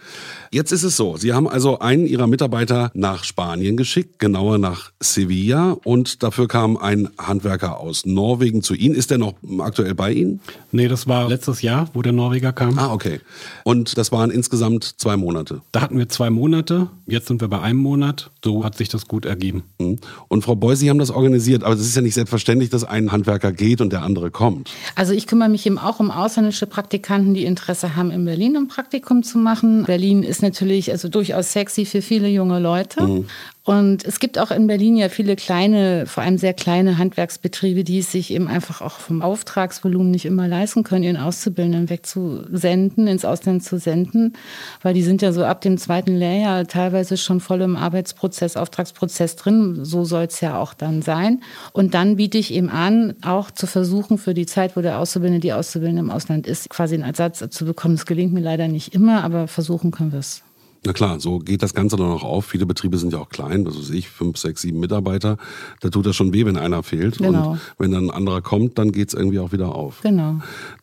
Jetzt 0.53 0.71
ist 0.71 0.85
es 0.85 0.97
so, 0.97 1.17
Sie 1.17 1.33
haben 1.33 1.49
also 1.49 1.81
einen 1.81 2.07
Ihrer 2.07 2.29
Mitarbeiter 2.29 2.93
nach 2.95 3.25
Spanien 3.25 3.77
geschickt, 3.77 4.21
genauer 4.21 4.59
nach 4.59 4.93
Sevilla. 5.01 5.77
Und 5.83 6.23
dafür 6.23 6.47
kam 6.47 6.77
ein 6.77 7.09
Handwerker 7.19 7.81
aus 7.81 8.07
Norwegen 8.07 8.63
zu 8.63 8.75
Ihnen. 8.75 8.95
Ist 8.95 9.11
der 9.11 9.19
noch 9.19 9.35
aktuell 9.59 9.97
bei 9.97 10.13
Ihnen? 10.13 10.39
Nee, 10.71 10.87
das 10.87 11.09
war 11.09 11.29
letztes 11.29 11.61
Jahr, 11.61 11.91
wo 11.95 12.03
der 12.03 12.13
Norweger 12.13 12.53
kam. 12.53 12.79
Ah, 12.79 12.93
okay. 12.93 13.21
Und 13.65 13.99
das 13.99 14.13
waren 14.13 14.31
insgesamt 14.31 14.85
zwei 14.85 15.17
Monate? 15.17 15.61
Da 15.73 15.81
hatten 15.81 15.99
wir 15.99 16.09
zwei 16.09 16.31
Monate. 16.31 16.87
Jetzt 17.07 17.27
sind 17.27 17.41
wir 17.41 17.49
bei 17.49 17.61
einem 17.61 17.81
Monat. 17.81 18.31
So 18.45 18.65
hat 18.65 18.77
sich 18.77 18.89
das 18.89 19.09
gut 19.09 19.27
ergeben. 19.27 19.65
Mhm. 19.81 19.99
Und 20.29 20.45
Frau 20.45 20.55
Beuys, 20.55 20.79
Sie 20.79 20.91
haben 20.91 21.01
das 21.01 21.11
organisiert. 21.11 21.65
Aber 21.65 21.75
es 21.75 21.81
ist 21.81 21.97
ja 21.97 22.03
nicht 22.03 22.15
selbstverständlich, 22.15 22.71
dass 22.71 22.85
ein 22.85 23.11
Handwerker 23.11 23.51
geht 23.51 23.81
und 23.81 23.93
der 23.93 24.05
andere 24.05 24.31
kommt. 24.31 24.71
Also 24.95 25.13
ich 25.13 25.27
kümmere 25.27 25.49
mich 25.49 25.67
eben 25.67 25.79
auch 25.79 25.99
um 25.99 26.13
ausländische 26.13 26.69
Praktikanten, 26.69 27.35
die 27.35 27.48
Interesse 27.49 27.97
haben, 27.97 28.11
in 28.11 28.25
Berlin 28.25 28.57
ein 28.57 28.69
Praktikum 28.69 29.23
zu 29.23 29.39
machen. 29.39 29.85
Berlin 29.85 30.23
ist 30.23 30.43
natürlich 30.43 30.93
also 30.93 31.09
durchaus 31.09 31.53
sexy 31.53 31.85
für 31.85 32.03
viele 32.03 32.29
junge 32.29 32.61
Leute. 32.61 33.03
Mhm. 33.03 33.27
Und 33.69 34.03
es 34.07 34.19
gibt 34.19 34.39
auch 34.39 34.51
in 34.51 34.67
Berlin 34.67 34.97
ja 34.97 35.11
viele 35.11 35.37
kleine, 35.37 36.07
vor 36.07 36.23
allem 36.23 36.39
sehr 36.39 36.55
kleine 36.55 36.97
Handwerksbetriebe, 36.97 37.85
die 37.85 37.99
es 37.99 38.11
sich 38.11 38.33
eben 38.33 38.49
einfach 38.49 38.81
auch 38.81 38.99
vom 38.99 39.21
Auftragsvolumen 39.21 40.11
nicht 40.11 40.25
immer 40.25 40.49
leisten 40.49 40.85
können, 40.85 41.03
ihren 41.03 41.19
Auszubildenden 41.19 41.91
wegzusenden, 41.91 43.07
ins 43.07 43.27
Ausland 43.27 43.63
zu 43.63 43.79
senden, 43.79 44.33
weil 44.81 44.95
die 44.95 45.03
sind 45.03 45.21
ja 45.21 45.33
so 45.33 45.45
ab 45.45 45.61
dem 45.61 45.77
zweiten 45.77 46.17
Lehrjahr 46.17 46.67
teilweise 46.67 47.19
schon 47.19 47.41
voll 47.41 47.61
im 47.61 47.77
Arbeitsprozess, 47.77 48.57
Auftragsprozess 48.57 49.37
drin. 49.37 49.85
So 49.85 50.03
soll 50.07 50.25
es 50.25 50.41
ja 50.41 50.59
auch 50.59 50.73
dann 50.73 51.03
sein. 51.03 51.43
Und 51.75 51.93
dann 51.93 52.17
biete 52.17 52.39
ich 52.39 52.55
eben 52.55 52.71
an, 52.71 53.17
auch 53.21 53.51
zu 53.51 53.67
versuchen, 53.67 54.17
für 54.17 54.33
die 54.33 54.47
Zeit, 54.47 54.79
wo 54.79 54.81
der 54.81 54.99
Auszubildende, 54.99 55.41
die 55.41 55.53
Auszubildende 55.53 56.01
im 56.01 56.11
Ausland 56.11 56.47
ist, 56.47 56.71
quasi 56.71 56.95
einen 56.95 57.05
Ersatz 57.05 57.45
zu 57.51 57.67
bekommen. 57.67 57.97
Das 57.97 58.07
gelingt 58.07 58.33
mir 58.33 58.41
leider 58.41 58.67
nicht 58.67 58.95
immer, 58.95 59.25
aber 59.25 59.47
versuchen 59.47 59.91
können 59.91 60.13
wir 60.13 60.21
es. 60.21 60.43
Na 60.85 60.93
klar, 60.93 61.19
so 61.19 61.39
geht 61.39 61.63
das 61.63 61.75
Ganze 61.75 61.97
dann 61.97 62.11
auch 62.11 62.23
auf. 62.23 62.47
Viele 62.47 62.67
Betriebe 62.67 62.99
sind 62.99 63.13
ja 63.13 63.19
auch 63.19 63.29
klein, 63.29 63.67
was 63.67 63.77
weiß 63.77 63.91
ich, 63.91 64.09
fünf, 64.09 64.39
sechs, 64.39 64.63
sieben 64.63 64.79
Mitarbeiter. 64.79 65.37
Da 65.81 65.91
tut 65.91 66.07
das 66.07 66.15
schon 66.15 66.33
weh, 66.33 66.47
wenn 66.47 66.57
einer 66.57 66.83
fehlt. 66.83 67.19
Genau. 67.19 67.53
Und 67.53 67.61
wenn 67.79 67.91
dann 67.91 68.05
ein 68.07 68.11
anderer 68.11 68.43
kommt, 68.43 68.79
dann 68.79 68.93
geht 68.93 69.09
es 69.09 69.15
irgendwie 69.15 69.41
auch 69.41 69.53
wieder 69.53 69.75
auf. 69.75 70.01
Genau. 70.03 70.41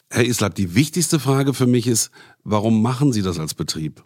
Herr 0.10 0.26
Islab, 0.26 0.56
die 0.56 0.76
wichtigste 0.76 1.20
Frage 1.20 1.54
für 1.54 1.66
mich 1.66 1.88
ist, 1.88 2.12
warum 2.44 2.82
machen 2.82 3.14
Sie 3.14 3.22
das 3.22 3.40
als 3.40 3.54
Betrieb? 3.54 4.04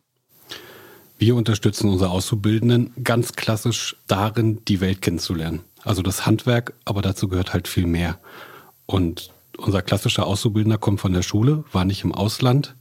Wir 1.18 1.36
unterstützen 1.36 1.90
unsere 1.90 2.12
Auszubildenden 2.12 2.92
ganz 3.04 3.34
klassisch 3.34 3.98
darin, 4.08 4.62
die 4.68 4.80
Welt 4.80 5.02
kennenzulernen. 5.02 5.62
Also 5.84 6.02
das 6.02 6.26
Handwerk, 6.26 6.74
aber 6.86 7.02
dazu 7.02 7.28
gehört 7.28 7.52
halt 7.52 7.68
viel 7.68 7.88
mehr. 7.88 8.20
Und 8.86 9.32
unser 9.58 9.82
klassischer 9.82 10.26
Auszubildender 10.26 10.78
kommt 10.78 11.02
von 11.02 11.12
der 11.12 11.22
Schule, 11.22 11.66
war 11.72 11.84
nicht 11.84 12.04
im 12.04 12.14
Ausland 12.14 12.76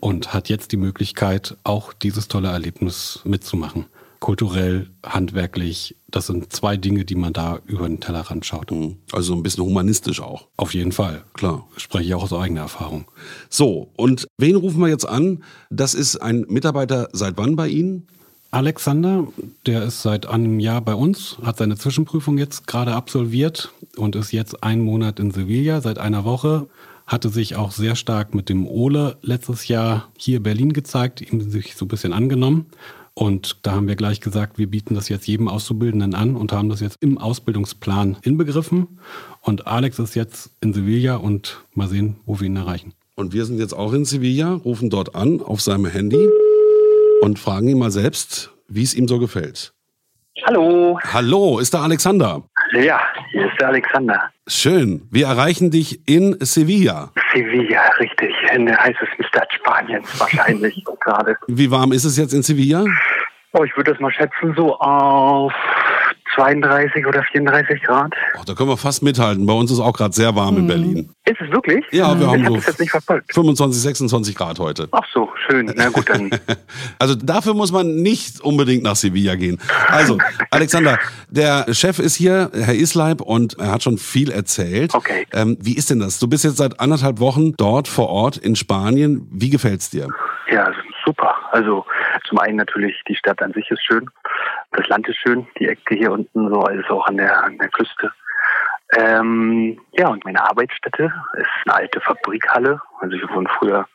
und 0.00 0.32
hat 0.32 0.48
jetzt 0.48 0.72
die 0.72 0.76
Möglichkeit, 0.76 1.56
auch 1.64 1.92
dieses 1.92 2.28
tolle 2.28 2.48
Erlebnis 2.48 3.20
mitzumachen. 3.24 3.86
Kulturell, 4.20 4.88
handwerklich, 5.04 5.94
das 6.10 6.26
sind 6.26 6.52
zwei 6.52 6.76
Dinge, 6.76 7.04
die 7.04 7.14
man 7.14 7.32
da 7.32 7.60
über 7.66 7.86
den 7.86 8.00
Tellerrand 8.00 8.46
schaut. 8.46 8.70
Mhm. 8.70 8.96
Also 9.12 9.34
ein 9.34 9.42
bisschen 9.42 9.64
humanistisch 9.64 10.20
auch. 10.20 10.46
Auf 10.56 10.74
jeden 10.74 10.92
Fall. 10.92 11.22
Klar. 11.34 11.66
Spreche 11.76 12.04
ich 12.06 12.14
auch 12.14 12.22
aus 12.22 12.32
eigener 12.32 12.62
Erfahrung. 12.62 13.04
So, 13.50 13.90
und 13.96 14.26
wen 14.38 14.56
rufen 14.56 14.80
wir 14.80 14.88
jetzt 14.88 15.08
an? 15.08 15.44
Das 15.70 15.94
ist 15.94 16.16
ein 16.16 16.46
Mitarbeiter 16.48 17.08
seit 17.12 17.36
wann 17.36 17.56
bei 17.56 17.68
Ihnen? 17.68 18.08
Alexander, 18.50 19.28
der 19.66 19.82
ist 19.82 20.00
seit 20.00 20.26
einem 20.26 20.58
Jahr 20.58 20.80
bei 20.80 20.94
uns, 20.94 21.36
hat 21.42 21.58
seine 21.58 21.76
Zwischenprüfung 21.76 22.38
jetzt 22.38 22.66
gerade 22.66 22.94
absolviert 22.94 23.70
und 23.96 24.16
ist 24.16 24.32
jetzt 24.32 24.62
einen 24.62 24.80
Monat 24.80 25.20
in 25.20 25.30
Sevilla, 25.30 25.82
seit 25.82 25.98
einer 25.98 26.24
Woche. 26.24 26.66
Hatte 27.08 27.30
sich 27.30 27.56
auch 27.56 27.72
sehr 27.72 27.96
stark 27.96 28.34
mit 28.34 28.50
dem 28.50 28.66
Ole 28.66 29.16
letztes 29.22 29.66
Jahr 29.66 30.12
hier 30.18 30.36
in 30.36 30.42
Berlin 30.42 30.72
gezeigt, 30.74 31.22
ihm 31.22 31.40
sich 31.50 31.74
so 31.74 31.86
ein 31.86 31.88
bisschen 31.88 32.12
angenommen. 32.12 32.66
Und 33.14 33.66
da 33.66 33.72
haben 33.72 33.88
wir 33.88 33.96
gleich 33.96 34.20
gesagt, 34.20 34.58
wir 34.58 34.68
bieten 34.68 34.94
das 34.94 35.08
jetzt 35.08 35.26
jedem 35.26 35.48
Auszubildenden 35.48 36.14
an 36.14 36.36
und 36.36 36.52
haben 36.52 36.68
das 36.68 36.80
jetzt 36.80 36.98
im 37.00 37.16
Ausbildungsplan 37.16 38.18
inbegriffen. 38.22 39.00
Und 39.40 39.66
Alex 39.66 39.98
ist 39.98 40.16
jetzt 40.16 40.50
in 40.60 40.74
Sevilla 40.74 41.16
und 41.16 41.64
mal 41.72 41.88
sehen, 41.88 42.16
wo 42.26 42.40
wir 42.40 42.46
ihn 42.46 42.56
erreichen. 42.56 42.92
Und 43.16 43.32
wir 43.32 43.46
sind 43.46 43.58
jetzt 43.58 43.72
auch 43.72 43.94
in 43.94 44.04
Sevilla, 44.04 44.52
rufen 44.52 44.90
dort 44.90 45.14
an 45.14 45.40
auf 45.40 45.62
seinem 45.62 45.86
Handy 45.86 46.28
und 47.22 47.38
fragen 47.38 47.68
ihn 47.68 47.78
mal 47.78 47.90
selbst, 47.90 48.52
wie 48.68 48.82
es 48.82 48.94
ihm 48.94 49.08
so 49.08 49.18
gefällt. 49.18 49.72
Hallo. 50.44 50.98
Hallo, 51.02 51.58
ist 51.58 51.72
da 51.72 51.82
Alexander? 51.82 52.44
Ja, 52.72 53.00
hier 53.30 53.46
ist 53.46 53.60
der 53.60 53.68
Alexander. 53.68 54.30
Schön. 54.46 55.06
Wir 55.10 55.26
erreichen 55.26 55.70
dich 55.70 56.00
in 56.08 56.36
Sevilla. 56.40 57.10
Sevilla, 57.32 57.82
richtig. 57.98 58.34
In 58.54 58.66
der 58.66 58.78
heißesten 58.78 59.24
Stadt 59.26 59.48
Spaniens 59.52 60.08
wahrscheinlich 60.20 60.84
gerade. 61.04 61.36
Wie 61.46 61.70
warm 61.70 61.92
ist 61.92 62.04
es 62.04 62.16
jetzt 62.16 62.32
in 62.34 62.42
Sevilla? 62.42 62.84
Oh, 63.52 63.64
ich 63.64 63.74
würde 63.76 63.92
das 63.92 64.00
mal 64.00 64.12
schätzen, 64.12 64.54
so 64.56 64.76
auf 64.78 65.52
32 66.38 67.04
oder 67.06 67.22
34 67.24 67.82
Grad. 67.82 68.14
Oh, 68.38 68.42
da 68.46 68.54
können 68.54 68.68
wir 68.68 68.76
fast 68.76 69.02
mithalten. 69.02 69.44
Bei 69.44 69.52
uns 69.52 69.72
ist 69.72 69.80
auch 69.80 69.92
gerade 69.92 70.14
sehr 70.14 70.36
warm 70.36 70.56
in 70.56 70.66
Berlin. 70.68 71.10
Ist 71.24 71.40
es 71.40 71.50
wirklich? 71.50 71.84
Ja, 71.90 72.18
wir 72.18 72.26
ich 72.26 72.32
haben 72.32 72.44
hab 72.44 72.48
so 72.50 72.56
das 72.56 72.66
jetzt 72.66 72.80
nicht 72.80 72.90
verfolgt. 72.90 73.34
25, 73.34 73.82
26 73.82 74.36
Grad 74.36 74.58
heute. 74.60 74.88
Ach 74.92 75.04
so, 75.12 75.30
schön. 75.48 75.72
Na 75.76 75.88
gut, 75.88 76.08
dann. 76.08 76.30
Also 76.98 77.14
dafür 77.14 77.54
muss 77.54 77.72
man 77.72 77.96
nicht 77.96 78.40
unbedingt 78.40 78.82
nach 78.82 78.96
Sevilla 78.96 79.34
gehen. 79.34 79.60
Also, 79.88 80.18
Alexander, 80.50 80.98
der 81.28 81.72
Chef 81.72 81.98
ist 81.98 82.16
hier, 82.16 82.50
Herr 82.52 82.74
Isleib, 82.74 83.20
und 83.20 83.58
er 83.58 83.72
hat 83.72 83.82
schon 83.82 83.98
viel 83.98 84.30
erzählt. 84.30 84.94
Okay. 84.94 85.26
Ähm, 85.32 85.56
wie 85.60 85.76
ist 85.76 85.90
denn 85.90 86.00
das? 86.00 86.18
Du 86.18 86.28
bist 86.28 86.44
jetzt 86.44 86.56
seit 86.56 86.80
anderthalb 86.80 87.20
Wochen 87.20 87.54
dort 87.56 87.88
vor 87.88 88.08
Ort 88.08 88.36
in 88.36 88.56
Spanien. 88.56 89.28
Wie 89.30 89.50
gefällt's 89.50 89.90
dir? 89.90 90.08
Ja, 90.50 90.72
super. 91.04 91.34
Also 91.52 91.84
zum 92.28 92.38
einen 92.38 92.56
natürlich 92.56 93.00
die 93.08 93.16
Stadt 93.16 93.40
an 93.42 93.52
sich 93.52 93.70
ist 93.70 93.84
schön, 93.84 94.08
das 94.72 94.88
Land 94.88 95.08
ist 95.08 95.18
schön, 95.18 95.46
die 95.58 95.68
Ecke 95.68 95.94
hier 95.94 96.12
unten 96.12 96.48
so, 96.48 96.60
also 96.60 97.00
auch 97.00 97.06
an 97.06 97.16
der 97.16 97.42
an 97.44 97.58
der 97.58 97.68
Küste. 97.68 98.12
Ähm, 98.96 99.80
ja, 99.92 100.08
und 100.08 100.24
meine 100.24 100.42
Arbeitsstätte 100.42 101.12
ist 101.34 101.48
eine 101.66 101.74
alte 101.74 102.00
Fabrikhalle. 102.00 102.80
Also 103.00 103.16
hier 103.16 103.28
wurden 103.30 103.48
früher 103.58 103.86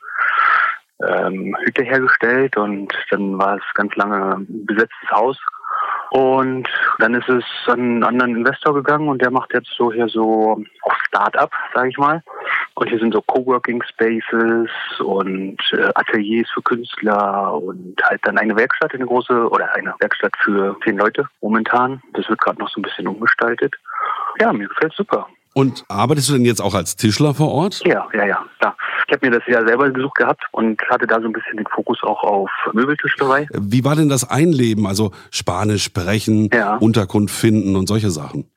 ähm, 1.06 1.56
Hüte 1.64 1.82
hergestellt 1.82 2.56
und 2.56 2.94
dann 3.10 3.38
war 3.38 3.56
es 3.56 3.74
ganz 3.74 3.94
lange 3.96 4.36
ein 4.36 4.66
besetztes 4.66 5.10
Haus. 5.10 5.38
Und 6.10 6.68
dann 6.98 7.14
ist 7.14 7.28
es 7.28 7.44
an 7.66 7.80
einen 7.80 8.04
anderen 8.04 8.36
Investor 8.36 8.74
gegangen 8.74 9.08
und 9.08 9.20
der 9.20 9.30
macht 9.30 9.52
jetzt 9.52 9.70
so 9.76 9.92
hier 9.92 10.08
so 10.08 10.62
auch 10.82 10.94
Start-up, 11.08 11.50
sage 11.74 11.88
ich 11.88 11.98
mal. 11.98 12.22
Und 12.74 12.88
hier 12.88 12.98
sind 12.98 13.14
so 13.14 13.22
Coworking 13.22 13.82
Spaces 13.82 14.70
und 15.00 15.58
äh, 15.72 15.90
Ateliers 15.94 16.48
für 16.52 16.62
Künstler 16.62 17.54
und 17.54 18.00
halt 18.04 18.20
dann 18.24 18.38
eine 18.38 18.56
Werkstatt, 18.56 18.94
eine 18.94 19.06
große 19.06 19.48
oder 19.48 19.72
eine 19.74 19.94
Werkstatt 20.00 20.32
für 20.42 20.76
zehn 20.84 20.98
Leute 20.98 21.28
momentan. 21.40 22.02
Das 22.14 22.28
wird 22.28 22.40
gerade 22.40 22.58
noch 22.58 22.68
so 22.68 22.80
ein 22.80 22.82
bisschen 22.82 23.08
umgestaltet. 23.08 23.74
Ja, 24.40 24.52
mir 24.52 24.68
gefällt 24.68 24.92
super. 24.94 25.28
Und 25.54 25.84
arbeitest 25.88 26.28
du 26.28 26.32
denn 26.34 26.44
jetzt 26.44 26.60
auch 26.60 26.74
als 26.74 26.96
Tischler 26.96 27.32
vor 27.32 27.50
Ort? 27.52 27.80
Ja, 27.86 28.06
ja, 28.12 28.26
ja. 28.26 28.44
ja. 28.60 28.76
Ich 29.06 29.12
habe 29.14 29.30
mir 29.30 29.38
das 29.38 29.42
ja 29.46 29.64
selber 29.66 29.90
gesucht 29.90 30.16
gehabt 30.16 30.42
und 30.50 30.80
hatte 30.90 31.06
da 31.06 31.20
so 31.20 31.26
ein 31.26 31.32
bisschen 31.32 31.56
den 31.56 31.66
Fokus 31.66 32.02
auch 32.02 32.22
auf 32.24 32.50
Möbeltischlerei. 32.72 33.46
Wie 33.52 33.84
war 33.84 33.94
denn 33.94 34.08
das 34.08 34.28
Einleben? 34.28 34.86
Also 34.86 35.12
Spanisch 35.30 35.84
sprechen, 35.84 36.50
Ja. 36.52 36.76
Unterkunft 36.76 37.34
finden 37.34 37.76
und 37.76 37.86
solche 37.86 38.10
Sachen. 38.10 38.50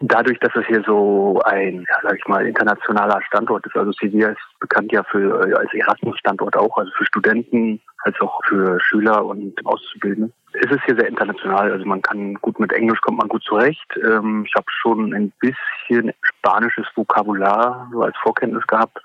Dadurch, 0.00 0.38
dass 0.38 0.54
es 0.54 0.66
hier 0.66 0.82
so 0.86 1.40
ein, 1.44 1.84
sag 2.02 2.16
ich 2.16 2.26
mal, 2.28 2.46
internationaler 2.46 3.20
Standort 3.22 3.66
ist, 3.66 3.76
also 3.76 3.90
Sevilla 3.92 4.28
ist 4.28 4.60
bekannt 4.60 4.92
ja 4.92 5.02
für 5.02 5.48
äh, 5.48 5.54
als 5.54 5.72
Erasmus-Standort 5.74 6.56
auch, 6.56 6.76
also 6.78 6.90
für 6.96 7.04
Studenten, 7.04 7.80
als 8.04 8.20
auch 8.20 8.40
für 8.46 8.78
Schüler 8.80 9.24
und 9.24 9.54
Auszubildende. 9.66 10.30
Es 10.52 10.70
ist 10.70 10.84
hier 10.86 10.96
sehr 10.96 11.08
international, 11.08 11.72
also 11.72 11.84
man 11.84 12.00
kann 12.00 12.34
gut 12.34 12.60
mit 12.60 12.72
Englisch 12.72 13.00
kommt 13.00 13.18
man 13.18 13.28
gut 13.28 13.42
zurecht. 13.42 13.86
Ähm, 13.96 14.44
ich 14.46 14.54
habe 14.54 14.66
schon 14.68 15.12
ein 15.12 15.32
bisschen 15.40 16.12
spanisches 16.22 16.86
Vokabular 16.94 17.88
so 17.92 18.02
als 18.02 18.16
Vorkenntnis 18.22 18.66
gehabt. 18.66 18.98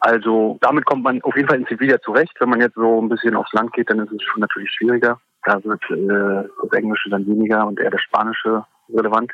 Also 0.00 0.58
damit 0.62 0.86
kommt 0.86 1.04
man 1.04 1.20
auf 1.22 1.36
jeden 1.36 1.48
Fall 1.48 1.58
in 1.58 1.66
Sevilla 1.66 2.00
zurecht. 2.00 2.34
Wenn 2.40 2.48
man 2.48 2.60
jetzt 2.60 2.74
so 2.74 3.00
ein 3.00 3.08
bisschen 3.10 3.36
aufs 3.36 3.52
Land 3.52 3.72
geht, 3.74 3.90
dann 3.90 4.00
ist 4.00 4.12
es 4.12 4.22
schon 4.22 4.40
natürlich 4.40 4.70
schwieriger. 4.72 5.20
Da 5.44 5.62
wird 5.64 5.82
äh, 5.90 6.48
das 6.62 6.72
Englische 6.72 7.10
dann 7.10 7.26
weniger 7.26 7.66
und 7.66 7.78
eher 7.78 7.90
das 7.90 8.00
Spanische 8.00 8.64
relevant. 8.88 9.32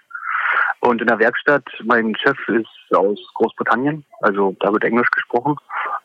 Und 0.86 1.00
in 1.00 1.08
der 1.08 1.18
Werkstatt, 1.18 1.64
mein 1.82 2.14
Chef 2.14 2.38
ist 2.46 2.94
aus 2.96 3.18
Großbritannien, 3.34 4.04
also 4.20 4.54
da 4.60 4.72
wird 4.72 4.84
Englisch 4.84 5.10
gesprochen. 5.10 5.56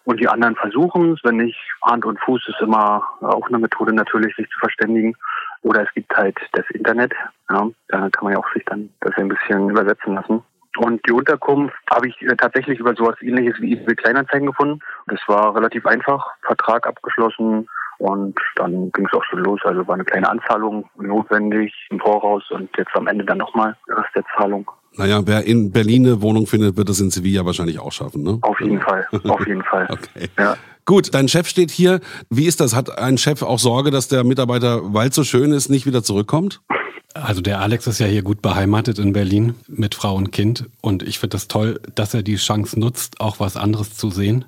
Und 0.06 0.20
die 0.20 0.28
anderen 0.28 0.56
versuchen 0.56 1.14
es, 1.14 1.20
wenn 1.24 1.38
nicht, 1.38 1.60
Hand 1.84 2.04
und 2.04 2.20
Fuß 2.22 2.48
ist 2.48 2.62
immer 2.62 3.04
auch 3.22 3.48
eine 3.48 3.60
Methode 3.60 3.94
natürlich, 3.94 4.36
sich 4.36 4.50
zu 4.50 4.58
verständigen. 4.58 5.16
Oder 5.62 5.84
es 5.84 5.94
gibt 5.94 6.12
halt 6.18 6.36
das 6.54 6.66
Internet, 6.72 7.14
ja, 7.52 7.70
da 7.90 8.10
kann 8.10 8.24
man 8.24 8.34
ja 8.34 8.40
auch 8.40 8.54
sich 8.54 8.66
dann 8.66 8.90
das 9.02 9.16
ein 9.18 9.28
bisschen 9.28 9.70
übersetzen 9.70 10.16
lassen. 10.16 10.42
Und 10.78 11.06
die 11.08 11.12
Unterkunft 11.12 11.76
habe 11.92 12.08
ich 12.08 12.20
äh, 12.24 12.36
tatsächlich 12.36 12.80
über 12.80 12.96
sowas 12.96 13.22
ähnliches 13.22 13.62
wie 13.62 13.74
eBay 13.74 13.96
Kleinanzeigen 13.96 14.48
gefunden. 14.48 14.80
Das 15.06 15.20
war 15.28 15.56
relativ 15.56 15.86
einfach, 15.86 16.26
Vertrag 16.42 16.88
abgeschlossen 16.88 17.70
und 18.02 18.36
dann 18.56 18.92
ging 18.92 19.06
es 19.06 19.14
auch 19.14 19.24
schon 19.30 19.40
los. 19.40 19.60
Also 19.64 19.88
war 19.88 19.94
eine 19.94 20.04
kleine 20.04 20.28
Anzahlung 20.28 20.90
notwendig 20.98 21.72
im 21.92 22.00
Voraus 22.00 22.44
und 22.50 22.70
jetzt 22.78 22.96
am 22.96 23.08
Ende 23.08 23.24
dann 23.24 23.38
nochmal 23.38 23.78
der 23.88 23.98
Rest 23.98 24.10
der 24.16 24.24
Zahlung. 24.36 24.70
Naja, 24.98 25.22
wer 25.26 25.46
in 25.46 25.72
Berlin 25.72 26.06
eine 26.06 26.22
Wohnung 26.22 26.48
findet, 26.48 26.78
wird 26.78 26.90
das 26.90 27.00
in 27.00 27.12
Sevilla 27.12 27.46
wahrscheinlich 27.46 27.80
auch 27.80 27.92
schaffen, 27.92 28.24
ne? 28.24 28.40
Auf 28.42 28.60
jeden 28.60 28.82
Fall, 28.82 29.08
auf 29.28 29.48
jeden 29.48 29.64
Fall. 29.64 29.88
Okay. 29.92 30.30
Ja. 30.38 30.56
Gut, 30.86 31.14
dein 31.14 31.28
Chef 31.28 31.48
steht 31.48 31.70
hier. 31.70 32.00
Wie 32.30 32.48
ist 32.48 32.60
das? 32.60 32.76
Hat 32.76 32.98
ein 32.98 33.18
Chef 33.18 33.44
auch 33.44 33.60
Sorge, 33.60 33.92
dass 33.92 34.08
der 34.08 34.24
Mitarbeiter, 34.24 34.94
weil 34.94 35.10
es 35.10 35.16
so 35.16 35.24
schön 35.24 35.52
ist, 35.52 35.70
nicht 35.70 35.86
wieder 35.86 36.02
zurückkommt? 36.02 36.62
Also 37.14 37.42
der 37.42 37.60
Alex 37.60 37.88
ist 37.88 38.00
ja 38.00 38.08
hier 38.08 38.24
gut 38.24 38.42
beheimatet 38.42 38.98
in 38.98 39.14
Berlin 39.14 39.56
mit 39.68 39.96
Frau 39.96 40.16
und 40.16 40.32
Kind 40.32 40.70
und 40.82 41.04
ich 41.04 41.20
finde 41.20 41.36
das 41.36 41.48
toll, 41.48 41.80
dass 41.94 42.14
er 42.14 42.24
die 42.24 42.38
Chance 42.38 42.80
nutzt, 42.80 43.22
auch 43.22 43.40
was 43.40 43.58
anderes 43.58 43.96
zu 43.96 44.10
sehen, 44.10 44.46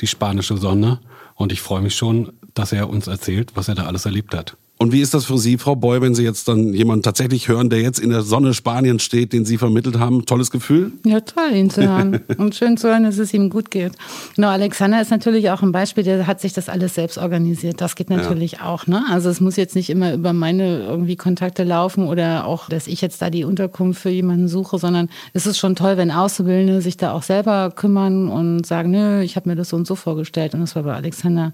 die 0.00 0.06
spanische 0.06 0.56
Sonne. 0.56 1.00
Und 1.34 1.52
ich 1.52 1.60
freue 1.60 1.82
mich 1.82 1.96
schon, 1.96 2.32
dass 2.54 2.72
er 2.72 2.88
uns 2.88 3.06
erzählt, 3.06 3.52
was 3.54 3.68
er 3.68 3.74
da 3.74 3.84
alles 3.84 4.06
erlebt 4.06 4.34
hat. 4.34 4.56
Und 4.76 4.92
wie 4.92 5.00
ist 5.00 5.14
das 5.14 5.26
für 5.26 5.38
Sie, 5.38 5.56
Frau 5.56 5.76
Boy, 5.76 6.02
wenn 6.02 6.16
Sie 6.16 6.24
jetzt 6.24 6.48
dann 6.48 6.74
jemanden 6.74 7.04
tatsächlich 7.04 7.46
hören, 7.46 7.70
der 7.70 7.80
jetzt 7.80 8.00
in 8.00 8.10
der 8.10 8.22
Sonne 8.22 8.54
Spaniens 8.54 9.04
steht, 9.04 9.32
den 9.32 9.44
Sie 9.44 9.56
vermittelt 9.56 10.00
haben? 10.00 10.26
Tolles 10.26 10.50
Gefühl? 10.50 10.90
Ja, 11.04 11.20
toll, 11.20 11.54
ihn 11.54 11.70
zu 11.70 11.88
hören. 11.88 12.20
Und 12.38 12.56
schön 12.56 12.76
zu 12.76 12.88
hören, 12.88 13.04
dass 13.04 13.18
es 13.18 13.32
ihm 13.32 13.50
gut 13.50 13.70
geht. 13.70 13.92
Genau, 14.34 14.48
Alexander 14.48 15.00
ist 15.00 15.12
natürlich 15.12 15.48
auch 15.50 15.62
ein 15.62 15.70
Beispiel, 15.70 16.02
der 16.02 16.26
hat 16.26 16.40
sich 16.40 16.52
das 16.54 16.68
alles 16.68 16.96
selbst 16.96 17.18
organisiert. 17.18 17.80
Das 17.80 17.94
geht 17.94 18.10
natürlich 18.10 18.62
auch. 18.62 18.88
Ne? 18.88 19.04
Also 19.08 19.30
es 19.30 19.40
muss 19.40 19.54
jetzt 19.54 19.76
nicht 19.76 19.90
immer 19.90 20.12
über 20.12 20.32
meine 20.32 20.80
irgendwie 20.80 21.16
Kontakte 21.16 21.62
laufen 21.62 22.08
oder 22.08 22.44
auch, 22.44 22.68
dass 22.68 22.88
ich 22.88 23.00
jetzt 23.00 23.22
da 23.22 23.30
die 23.30 23.44
Unterkunft 23.44 24.02
für 24.02 24.10
jemanden 24.10 24.48
suche, 24.48 24.78
sondern 24.78 25.08
es 25.34 25.46
ist 25.46 25.58
schon 25.58 25.76
toll, 25.76 25.96
wenn 25.96 26.10
Auszubildende 26.10 26.80
sich 26.80 26.96
da 26.96 27.12
auch 27.12 27.22
selber 27.22 27.70
kümmern 27.70 28.28
und 28.28 28.66
sagen, 28.66 28.90
nö, 28.90 29.22
ich 29.22 29.36
habe 29.36 29.48
mir 29.48 29.54
das 29.54 29.68
so 29.68 29.76
und 29.76 29.86
so 29.86 29.94
vorgestellt. 29.94 30.52
Und 30.54 30.60
das 30.60 30.74
war 30.74 30.82
bei 30.82 30.94
Alexander. 30.94 31.52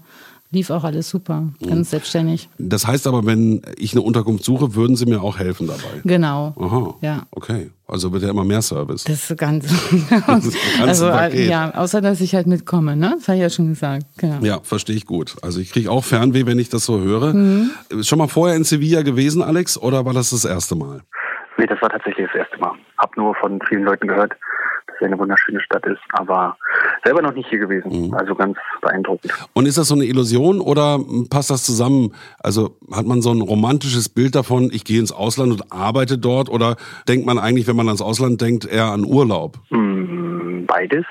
Lief 0.53 0.69
auch 0.69 0.83
alles 0.83 1.09
super, 1.09 1.47
ganz 1.65 1.91
selbstständig. 1.91 2.49
Das 2.57 2.85
heißt 2.85 3.07
aber, 3.07 3.25
wenn 3.25 3.61
ich 3.77 3.93
eine 3.93 4.01
Unterkunft 4.01 4.43
suche, 4.43 4.75
würden 4.75 4.97
Sie 4.97 5.05
mir 5.05 5.21
auch 5.21 5.39
helfen 5.39 5.67
dabei? 5.67 6.01
Genau. 6.03 6.53
Aha. 6.59 6.95
Ja. 6.99 7.23
Okay. 7.31 7.69
Also 7.87 8.11
wird 8.11 8.23
ja 8.23 8.29
immer 8.29 8.43
mehr 8.43 8.61
Service. 8.61 9.05
Das 9.05 9.29
ist 9.29 9.37
ganz. 9.37 9.65
ist 9.71 10.11
ein 10.11 10.23
ganzes 10.27 10.55
also, 10.81 11.07
äh, 11.07 11.11
Paket. 11.11 11.49
ja, 11.49 11.73
außer 11.73 12.01
dass 12.01 12.19
ich 12.19 12.35
halt 12.35 12.47
mitkomme, 12.47 12.97
ne? 12.97 13.15
Das 13.17 13.29
habe 13.29 13.37
ich 13.37 13.43
ja 13.43 13.49
schon 13.49 13.69
gesagt. 13.69 14.05
Genau. 14.17 14.39
Ja, 14.41 14.59
verstehe 14.61 14.95
ich 14.95 15.05
gut. 15.05 15.35
Also 15.41 15.61
ich 15.61 15.71
kriege 15.71 15.89
auch 15.89 16.03
Fernweh, 16.03 16.45
wenn 16.45 16.59
ich 16.59 16.67
das 16.67 16.85
so 16.85 16.99
höre. 16.99 17.33
Mhm. 17.33 17.71
Schon 18.01 18.17
mal 18.17 18.27
vorher 18.27 18.57
in 18.57 18.65
Sevilla 18.65 19.03
gewesen, 19.03 19.41
Alex, 19.41 19.77
oder 19.77 20.05
war 20.05 20.13
das 20.13 20.31
das 20.31 20.43
erste 20.43 20.75
Mal? 20.75 21.01
Nee, 21.57 21.67
das 21.67 21.81
war 21.81 21.89
tatsächlich 21.89 22.27
das 22.27 22.35
erste 22.35 22.57
Mal. 22.59 22.73
Hab 22.97 23.15
nur 23.15 23.35
von 23.35 23.59
vielen 23.69 23.83
Leuten 23.83 24.07
gehört, 24.07 24.33
ja 25.01 25.07
eine 25.07 25.19
wunderschöne 25.19 25.59
Stadt 25.61 25.85
ist, 25.85 26.01
aber 26.13 26.57
selber 27.03 27.21
noch 27.21 27.33
nicht 27.33 27.49
hier 27.49 27.59
gewesen. 27.59 28.07
Mhm. 28.07 28.13
Also 28.13 28.35
ganz 28.35 28.57
beeindruckend. 28.81 29.33
Und 29.53 29.67
ist 29.67 29.77
das 29.77 29.87
so 29.87 29.95
eine 29.95 30.05
Illusion 30.05 30.61
oder 30.61 30.99
passt 31.29 31.49
das 31.49 31.65
zusammen? 31.65 32.13
Also 32.39 32.77
hat 32.91 33.05
man 33.05 33.21
so 33.21 33.31
ein 33.31 33.41
romantisches 33.41 34.09
Bild 34.09 34.35
davon, 34.35 34.69
ich 34.71 34.85
gehe 34.85 34.99
ins 34.99 35.11
Ausland 35.11 35.51
und 35.51 35.71
arbeite 35.71 36.17
dort 36.17 36.49
oder 36.49 36.77
denkt 37.07 37.25
man 37.25 37.39
eigentlich, 37.39 37.67
wenn 37.67 37.75
man 37.75 37.87
ans 37.87 38.01
Ausland 38.01 38.41
denkt, 38.41 38.65
eher 38.65 38.85
an 38.85 39.05
Urlaub? 39.05 39.57
Mm, 39.69 40.65
beides. 40.65 41.05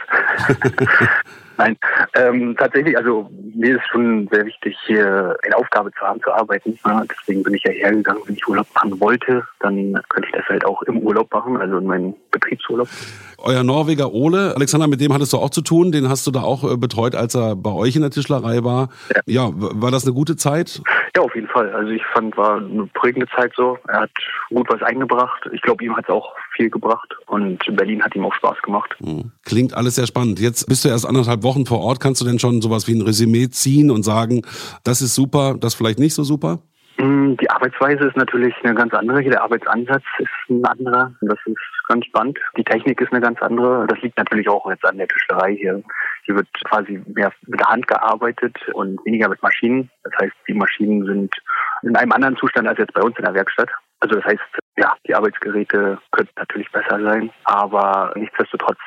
Nein, 1.61 1.77
ähm, 2.15 2.57
tatsächlich, 2.59 2.97
also 2.97 3.29
mir 3.55 3.77
ist 3.77 3.87
schon 3.93 4.27
sehr 4.33 4.47
wichtig, 4.47 4.75
hier 4.87 5.37
eine 5.45 5.57
Aufgabe 5.59 5.91
zu 5.93 6.01
haben, 6.01 6.19
zu 6.23 6.33
arbeiten. 6.33 6.79
Ja, 6.87 7.05
deswegen 7.05 7.43
bin 7.43 7.53
ich 7.53 7.63
ja 7.65 7.71
hergegangen, 7.71 8.23
wenn 8.25 8.35
ich 8.35 8.49
Urlaub 8.49 8.67
machen 8.75 8.99
wollte, 8.99 9.45
dann 9.59 10.01
könnte 10.09 10.29
ich 10.29 10.35
das 10.35 10.47
halt 10.49 10.65
auch 10.65 10.81
im 10.85 11.01
Urlaub 11.01 11.31
machen, 11.31 11.59
also 11.59 11.77
in 11.77 11.85
meinem 11.85 12.15
Betriebsurlaub. 12.31 12.89
Euer 13.37 13.63
Norweger 13.63 14.11
Ole, 14.11 14.55
Alexander, 14.57 14.87
mit 14.87 15.03
dem 15.03 15.13
hattest 15.13 15.35
du 15.35 15.37
auch 15.37 15.51
zu 15.51 15.61
tun, 15.61 15.93
den 15.93 16.09
hast 16.09 16.27
du 16.27 16.31
da 16.31 16.41
auch 16.41 16.65
äh, 16.65 16.79
betreut, 16.79 17.15
als 17.15 17.35
er 17.35 17.57
bei 17.57 17.73
euch 17.73 17.95
in 17.95 18.01
der 18.01 18.11
Tischlerei 18.11 18.65
war. 18.65 18.89
Ja, 19.27 19.49
ja 19.49 19.51
war 19.55 19.91
das 19.91 20.05
eine 20.07 20.15
gute 20.15 20.37
Zeit? 20.37 20.81
Ja, 21.17 21.23
auf 21.23 21.35
jeden 21.35 21.49
Fall. 21.49 21.73
Also 21.75 21.91
ich 21.91 22.03
fand, 22.15 22.37
war 22.37 22.59
eine 22.59 22.87
prägende 22.95 23.27
Zeit 23.35 23.53
so. 23.57 23.79
Er 23.89 24.03
hat 24.03 24.11
gut 24.49 24.67
was 24.71 24.83
eingebracht. 24.83 25.49
Ich 25.53 25.61
glaube, 25.63 25.85
ihm 25.85 25.97
hat 25.97 26.05
es 26.05 26.15
auch 26.15 26.35
viel 26.57 26.71
gebracht 26.71 27.15
und 27.27 27.59
Berlin 27.77 28.03
hat 28.03 28.15
ihm 28.15 28.25
auch 28.25 28.35
Spaß 28.35 28.63
gemacht. 28.63 28.95
Hm. 28.99 29.33
Klingt 29.45 29.75
alles 29.75 29.97
sehr 29.97 30.07
spannend. 30.07 30.39
Jetzt 30.39 30.67
bist 30.69 30.85
du 30.85 30.89
erst 30.89 31.07
anderthalb 31.07 31.43
Wochen 31.43 31.67
vor 31.67 31.81
Ort. 31.81 32.01
Kannst 32.01 32.21
du 32.21 32.25
denn 32.25 32.39
schon 32.39 32.63
sowas 32.63 32.87
wie 32.87 32.95
ein 32.95 33.03
Resümee 33.03 33.49
ziehen 33.51 33.91
und 33.91 34.05
sagen, 34.05 34.43
das 34.85 35.03
ist 35.03 35.15
super, 35.15 35.57
das 35.59 35.75
vielleicht 35.75 35.99
nicht 35.99 36.15
so 36.15 36.23
super? 36.23 36.61
Hm, 37.01 37.39
die 37.39 37.49
Arbeitsweise 37.49 38.09
ist 38.09 38.17
natürlich 38.17 38.55
eine 38.63 38.75
ganz 38.75 38.93
andere. 38.93 39.23
Der 39.23 39.43
Arbeitsansatz 39.43 40.03
ist 40.19 40.29
ein 40.51 40.63
anderer. 40.67 41.11
Das 41.23 41.39
ist 41.47 41.57
ganz 41.89 42.05
spannend. 42.05 42.39
Die 42.59 42.65
Technik 42.65 43.01
ist 43.01 43.11
eine 43.11 43.23
ganz 43.23 43.41
andere. 43.41 43.87
Das 43.87 43.99
liegt 44.03 44.19
natürlich 44.19 44.47
auch 44.51 44.69
jetzt 44.69 44.85
an 44.85 44.99
der 44.99 45.09
Tischlerei 45.09 45.57
hier. 45.57 45.83
Hier 46.25 46.37
wird 46.37 46.49
quasi 46.69 47.03
mehr 47.07 47.33
mit 47.47 47.59
der 47.59 47.69
Hand 47.69 47.87
gearbeitet 47.87 48.55
und 48.75 49.03
weniger 49.07 49.31
mit 49.31 49.43
Maschinen. 49.43 49.91
Das 50.05 50.13
heißt, 50.21 50.35
die 50.47 50.53
Maschinen 50.53 51.07
sind 51.07 51.35
in 51.83 51.97
einem 51.97 52.13
anderen 52.13 52.37
Zustand 52.37 52.69
als 52.69 52.79
jetzt 52.79 52.93
bei 52.93 53.01
uns 53.01 53.17
in 53.17 53.25
der 53.25 53.35
Werkstatt. 53.35 53.71
Also 54.01 54.17
das 54.17 54.25
heißt, 54.27 54.59
ja, 54.77 54.95
die 55.07 55.15
Arbeitsgeräte 55.15 55.99
könnten 56.11 56.33
natürlich 56.37 56.71
besser 56.71 57.01
sein, 57.03 57.31
aber 57.45 58.13
nichtsdestotrotz 58.15 58.79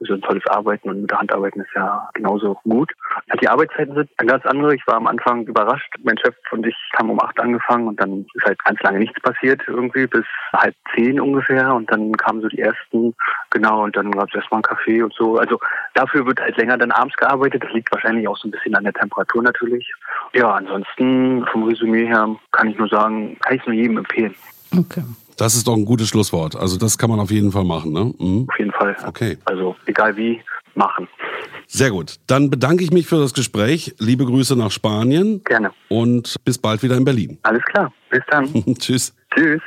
so 0.00 0.14
ein 0.14 0.22
tolles 0.22 0.46
Arbeiten 0.46 0.88
und 0.88 1.02
mit 1.02 1.10
der 1.10 1.18
Hand 1.18 1.32
arbeiten 1.32 1.60
ist 1.60 1.74
ja 1.74 2.08
genauso 2.14 2.54
gut. 2.64 2.92
Die 3.40 3.48
Arbeitszeiten 3.48 3.94
sind 3.94 4.10
ganz 4.18 4.44
andere. 4.46 4.74
Ich 4.74 4.86
war 4.86 4.96
am 4.96 5.06
Anfang 5.06 5.44
überrascht. 5.44 5.92
Mein 6.02 6.18
Chef 6.18 6.34
und 6.50 6.66
ich 6.66 6.76
haben 6.96 7.10
um 7.10 7.20
acht 7.20 7.38
angefangen 7.40 7.88
und 7.88 8.00
dann 8.00 8.26
ist 8.34 8.44
halt 8.44 8.62
ganz 8.64 8.80
lange 8.82 9.00
nichts 9.00 9.20
passiert 9.20 9.62
irgendwie 9.66 10.06
bis 10.06 10.24
halb 10.52 10.74
zehn 10.94 11.20
ungefähr 11.20 11.74
und 11.74 11.90
dann 11.90 12.12
kamen 12.12 12.40
so 12.40 12.48
die 12.48 12.60
ersten, 12.60 13.14
genau, 13.50 13.84
und 13.84 13.96
dann 13.96 14.10
gab 14.12 14.28
es 14.28 14.34
erstmal 14.34 14.58
einen 14.58 14.76
Kaffee 14.76 15.02
und 15.02 15.12
so. 15.14 15.38
Also 15.38 15.58
dafür 15.94 16.26
wird 16.26 16.40
halt 16.40 16.56
länger 16.56 16.78
dann 16.78 16.92
abends 16.92 17.16
gearbeitet. 17.16 17.64
Das 17.64 17.72
liegt 17.72 17.92
wahrscheinlich 17.92 18.28
auch 18.28 18.36
so 18.36 18.48
ein 18.48 18.52
bisschen 18.52 18.74
an 18.74 18.84
der 18.84 18.92
Temperatur 18.92 19.42
natürlich. 19.42 19.92
Ja, 20.32 20.52
ansonsten 20.52 21.44
vom 21.50 21.64
Resümee 21.64 22.06
her 22.06 22.36
kann 22.52 22.68
ich 22.68 22.78
nur 22.78 22.88
sagen, 22.88 23.36
kann 23.40 23.56
ich 23.56 23.60
es 23.62 23.66
nur 23.66 23.76
jedem 23.76 23.98
empfehlen. 23.98 24.34
Okay. 24.76 25.02
Das 25.36 25.54
ist 25.54 25.68
doch 25.68 25.76
ein 25.76 25.84
gutes 25.84 26.08
Schlusswort. 26.08 26.56
Also 26.56 26.76
das 26.76 26.98
kann 26.98 27.10
man 27.10 27.20
auf 27.20 27.30
jeden 27.30 27.52
Fall 27.52 27.64
machen, 27.64 27.92
ne? 27.92 28.12
Mhm. 28.18 28.46
Auf 28.48 28.58
jeden 28.58 28.72
Fall. 28.72 28.96
Okay. 29.06 29.38
Also 29.44 29.76
egal 29.86 30.16
wie, 30.16 30.40
machen. 30.78 31.08
Sehr 31.66 31.90
gut. 31.90 32.16
Dann 32.26 32.48
bedanke 32.48 32.82
ich 32.82 32.90
mich 32.90 33.06
für 33.06 33.18
das 33.18 33.34
Gespräch. 33.34 33.94
Liebe 33.98 34.24
Grüße 34.24 34.56
nach 34.56 34.70
Spanien. 34.70 35.42
Gerne. 35.44 35.70
Und 35.88 36.36
bis 36.44 36.56
bald 36.56 36.82
wieder 36.82 36.96
in 36.96 37.04
Berlin. 37.04 37.38
Alles 37.42 37.62
klar. 37.64 37.92
Bis 38.10 38.22
dann. 38.30 38.46
Tschüss. 38.78 39.14
Tschüss. 39.34 39.60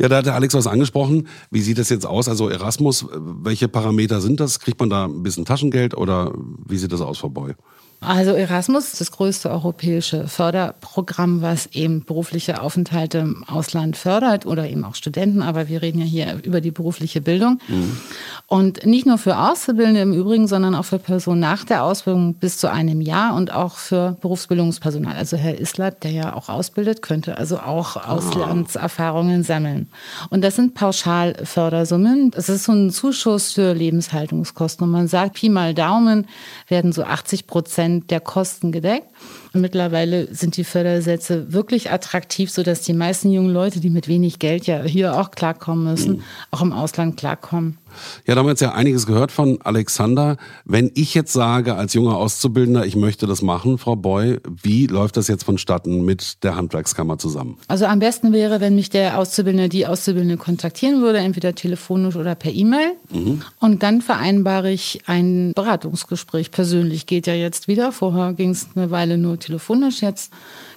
Ja, 0.00 0.08
da 0.08 0.16
hat 0.16 0.26
der 0.26 0.34
Alex 0.34 0.54
was 0.54 0.66
angesprochen. 0.66 1.28
Wie 1.50 1.60
sieht 1.60 1.78
das 1.78 1.90
jetzt 1.90 2.06
aus? 2.06 2.28
Also 2.28 2.48
Erasmus, 2.48 3.06
welche 3.12 3.68
Parameter 3.68 4.20
sind 4.20 4.40
das? 4.40 4.58
Kriegt 4.58 4.80
man 4.80 4.90
da 4.90 5.04
ein 5.04 5.22
bisschen 5.22 5.44
Taschengeld 5.44 5.96
oder 5.96 6.32
wie 6.66 6.76
sieht 6.76 6.92
das 6.92 7.00
aus, 7.00 7.18
Frau 7.18 7.28
Boy? 7.28 7.54
Also 8.00 8.30
Erasmus 8.30 8.92
ist 8.92 9.00
das 9.00 9.10
größte 9.10 9.50
europäische 9.50 10.28
Förderprogramm, 10.28 11.42
was 11.42 11.66
eben 11.72 12.04
berufliche 12.04 12.62
Aufenthalte 12.62 13.18
im 13.18 13.44
Ausland 13.44 13.96
fördert 13.96 14.46
oder 14.46 14.70
eben 14.70 14.84
auch 14.84 14.94
Studenten, 14.94 15.42
aber 15.42 15.68
wir 15.68 15.82
reden 15.82 15.98
ja 15.98 16.04
hier 16.04 16.40
über 16.44 16.60
die 16.60 16.70
berufliche 16.70 17.20
Bildung. 17.20 17.58
Mhm. 17.66 17.98
Und 18.46 18.86
nicht 18.86 19.04
nur 19.04 19.18
für 19.18 19.36
Auszubildende 19.36 20.00
im 20.00 20.12
Übrigen, 20.12 20.46
sondern 20.46 20.76
auch 20.76 20.84
für 20.84 21.00
Personen 21.00 21.40
nach 21.40 21.64
der 21.64 21.82
Ausbildung 21.82 22.34
bis 22.34 22.58
zu 22.58 22.70
einem 22.70 23.00
Jahr 23.00 23.34
und 23.34 23.52
auch 23.52 23.74
für 23.74 24.16
Berufsbildungspersonal. 24.20 25.16
Also 25.16 25.36
Herr 25.36 25.58
Islab, 25.58 26.00
der 26.00 26.12
ja 26.12 26.34
auch 26.34 26.48
ausbildet, 26.48 27.02
könnte 27.02 27.36
also 27.36 27.58
auch 27.58 27.96
ah. 27.96 28.14
Auslandserfahrungen 28.14 29.42
sammeln. 29.42 29.88
Und 30.30 30.44
das 30.44 30.54
sind 30.54 30.74
Pauschalfördersummen. 30.74 32.30
Es 32.36 32.48
ist 32.48 32.64
so 32.64 32.72
ein 32.72 32.90
Zuschuss 32.90 33.52
für 33.52 33.72
Lebenshaltungskosten. 33.72 34.84
Und 34.84 34.92
man 34.92 35.08
sagt, 35.08 35.34
Pi 35.34 35.48
mal 35.48 35.74
Daumen 35.74 36.28
werden 36.68 36.92
so 36.92 37.02
80 37.02 37.48
Prozent 37.48 37.87
Prozent 37.88 38.10
der 38.10 38.20
Kosten 38.20 38.72
gedeckt. 38.72 39.06
Und 39.52 39.60
mittlerweile 39.60 40.32
sind 40.34 40.56
die 40.56 40.64
Fördersätze 40.64 41.52
wirklich 41.52 41.90
attraktiv, 41.90 42.50
sodass 42.50 42.82
die 42.82 42.92
meisten 42.92 43.30
jungen 43.30 43.52
Leute, 43.52 43.80
die 43.80 43.90
mit 43.90 44.08
wenig 44.08 44.38
Geld 44.38 44.66
ja 44.66 44.82
hier 44.82 45.18
auch 45.18 45.30
klarkommen 45.30 45.84
müssen, 45.84 46.16
mhm. 46.16 46.22
auch 46.50 46.62
im 46.62 46.72
Ausland 46.72 47.16
klarkommen. 47.16 47.78
Ja, 48.26 48.34
da 48.34 48.40
haben 48.40 48.46
wir 48.46 48.50
jetzt 48.50 48.60
ja 48.60 48.72
einiges 48.72 49.06
gehört 49.06 49.32
von 49.32 49.60
Alexander. 49.62 50.36
Wenn 50.64 50.90
ich 50.94 51.14
jetzt 51.14 51.32
sage, 51.32 51.74
als 51.74 51.94
junger 51.94 52.16
Auszubildender, 52.16 52.86
ich 52.86 52.96
möchte 52.96 53.26
das 53.26 53.42
machen, 53.42 53.78
Frau 53.78 53.96
Boy, 53.96 54.38
wie 54.62 54.86
läuft 54.86 55.16
das 55.16 55.28
jetzt 55.28 55.44
vonstatten 55.44 56.04
mit 56.04 56.44
der 56.44 56.56
Handwerkskammer 56.56 57.18
zusammen? 57.18 57.58
Also 57.68 57.86
am 57.86 57.98
besten 57.98 58.32
wäre, 58.32 58.60
wenn 58.60 58.74
mich 58.74 58.90
der 58.90 59.18
Auszubildende, 59.18 59.68
die 59.68 59.86
Auszubildende 59.86 60.36
kontaktieren 60.36 61.00
würde, 61.00 61.18
entweder 61.18 61.54
telefonisch 61.54 62.16
oder 62.16 62.34
per 62.34 62.52
E-Mail. 62.52 62.92
Mhm. 63.10 63.42
Und 63.58 63.82
dann 63.82 64.02
vereinbare 64.02 64.70
ich 64.70 65.00
ein 65.06 65.52
Beratungsgespräch. 65.54 66.50
Persönlich 66.50 67.06
geht 67.06 67.26
ja 67.26 67.34
jetzt 67.34 67.68
wieder. 67.68 67.92
Vorher 67.92 68.32
ging 68.32 68.50
es 68.50 68.68
eine 68.74 68.90
Weile 68.90 69.18
nur 69.18 69.37
telefonisch. 69.38 70.02
Jetzt 70.02 70.32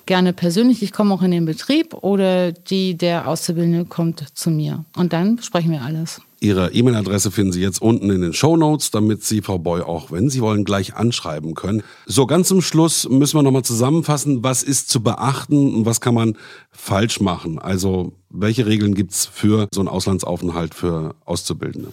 gerne 0.05 0.33
persönlich. 0.33 0.81
Ich 0.83 0.93
komme 0.93 1.13
auch 1.13 1.21
in 1.21 1.31
den 1.31 1.45
Betrieb 1.45 1.93
oder 1.93 2.51
die, 2.51 2.97
der 2.97 3.27
Auszubildende 3.27 3.85
kommt 3.85 4.25
zu 4.33 4.49
mir. 4.49 4.85
Und 4.95 5.13
dann 5.13 5.35
besprechen 5.35 5.71
wir 5.71 5.81
alles. 5.81 6.21
Ihre 6.43 6.73
E-Mail-Adresse 6.73 7.29
finden 7.29 7.51
Sie 7.51 7.61
jetzt 7.61 7.83
unten 7.83 8.09
in 8.09 8.21
den 8.21 8.33
Show 8.33 8.57
Notes, 8.57 8.89
damit 8.89 9.23
Sie 9.23 9.43
Frau 9.43 9.59
Boy 9.59 9.81
auch, 9.81 10.11
wenn 10.11 10.31
Sie 10.31 10.41
wollen, 10.41 10.63
gleich 10.63 10.95
anschreiben 10.95 11.53
können. 11.53 11.83
So, 12.07 12.25
ganz 12.25 12.47
zum 12.47 12.63
Schluss 12.63 13.07
müssen 13.07 13.37
wir 13.37 13.43
nochmal 13.43 13.63
zusammenfassen, 13.63 14.43
was 14.43 14.63
ist 14.63 14.89
zu 14.89 15.03
beachten 15.03 15.75
und 15.75 15.85
was 15.85 16.01
kann 16.01 16.15
man 16.15 16.35
falsch 16.71 17.19
machen? 17.21 17.59
Also, 17.59 18.13
welche 18.31 18.65
Regeln 18.65 18.95
gibt's 18.95 19.27
für 19.27 19.67
so 19.71 19.81
einen 19.81 19.87
Auslandsaufenthalt 19.87 20.73
für 20.73 21.13
Auszubildende? 21.25 21.89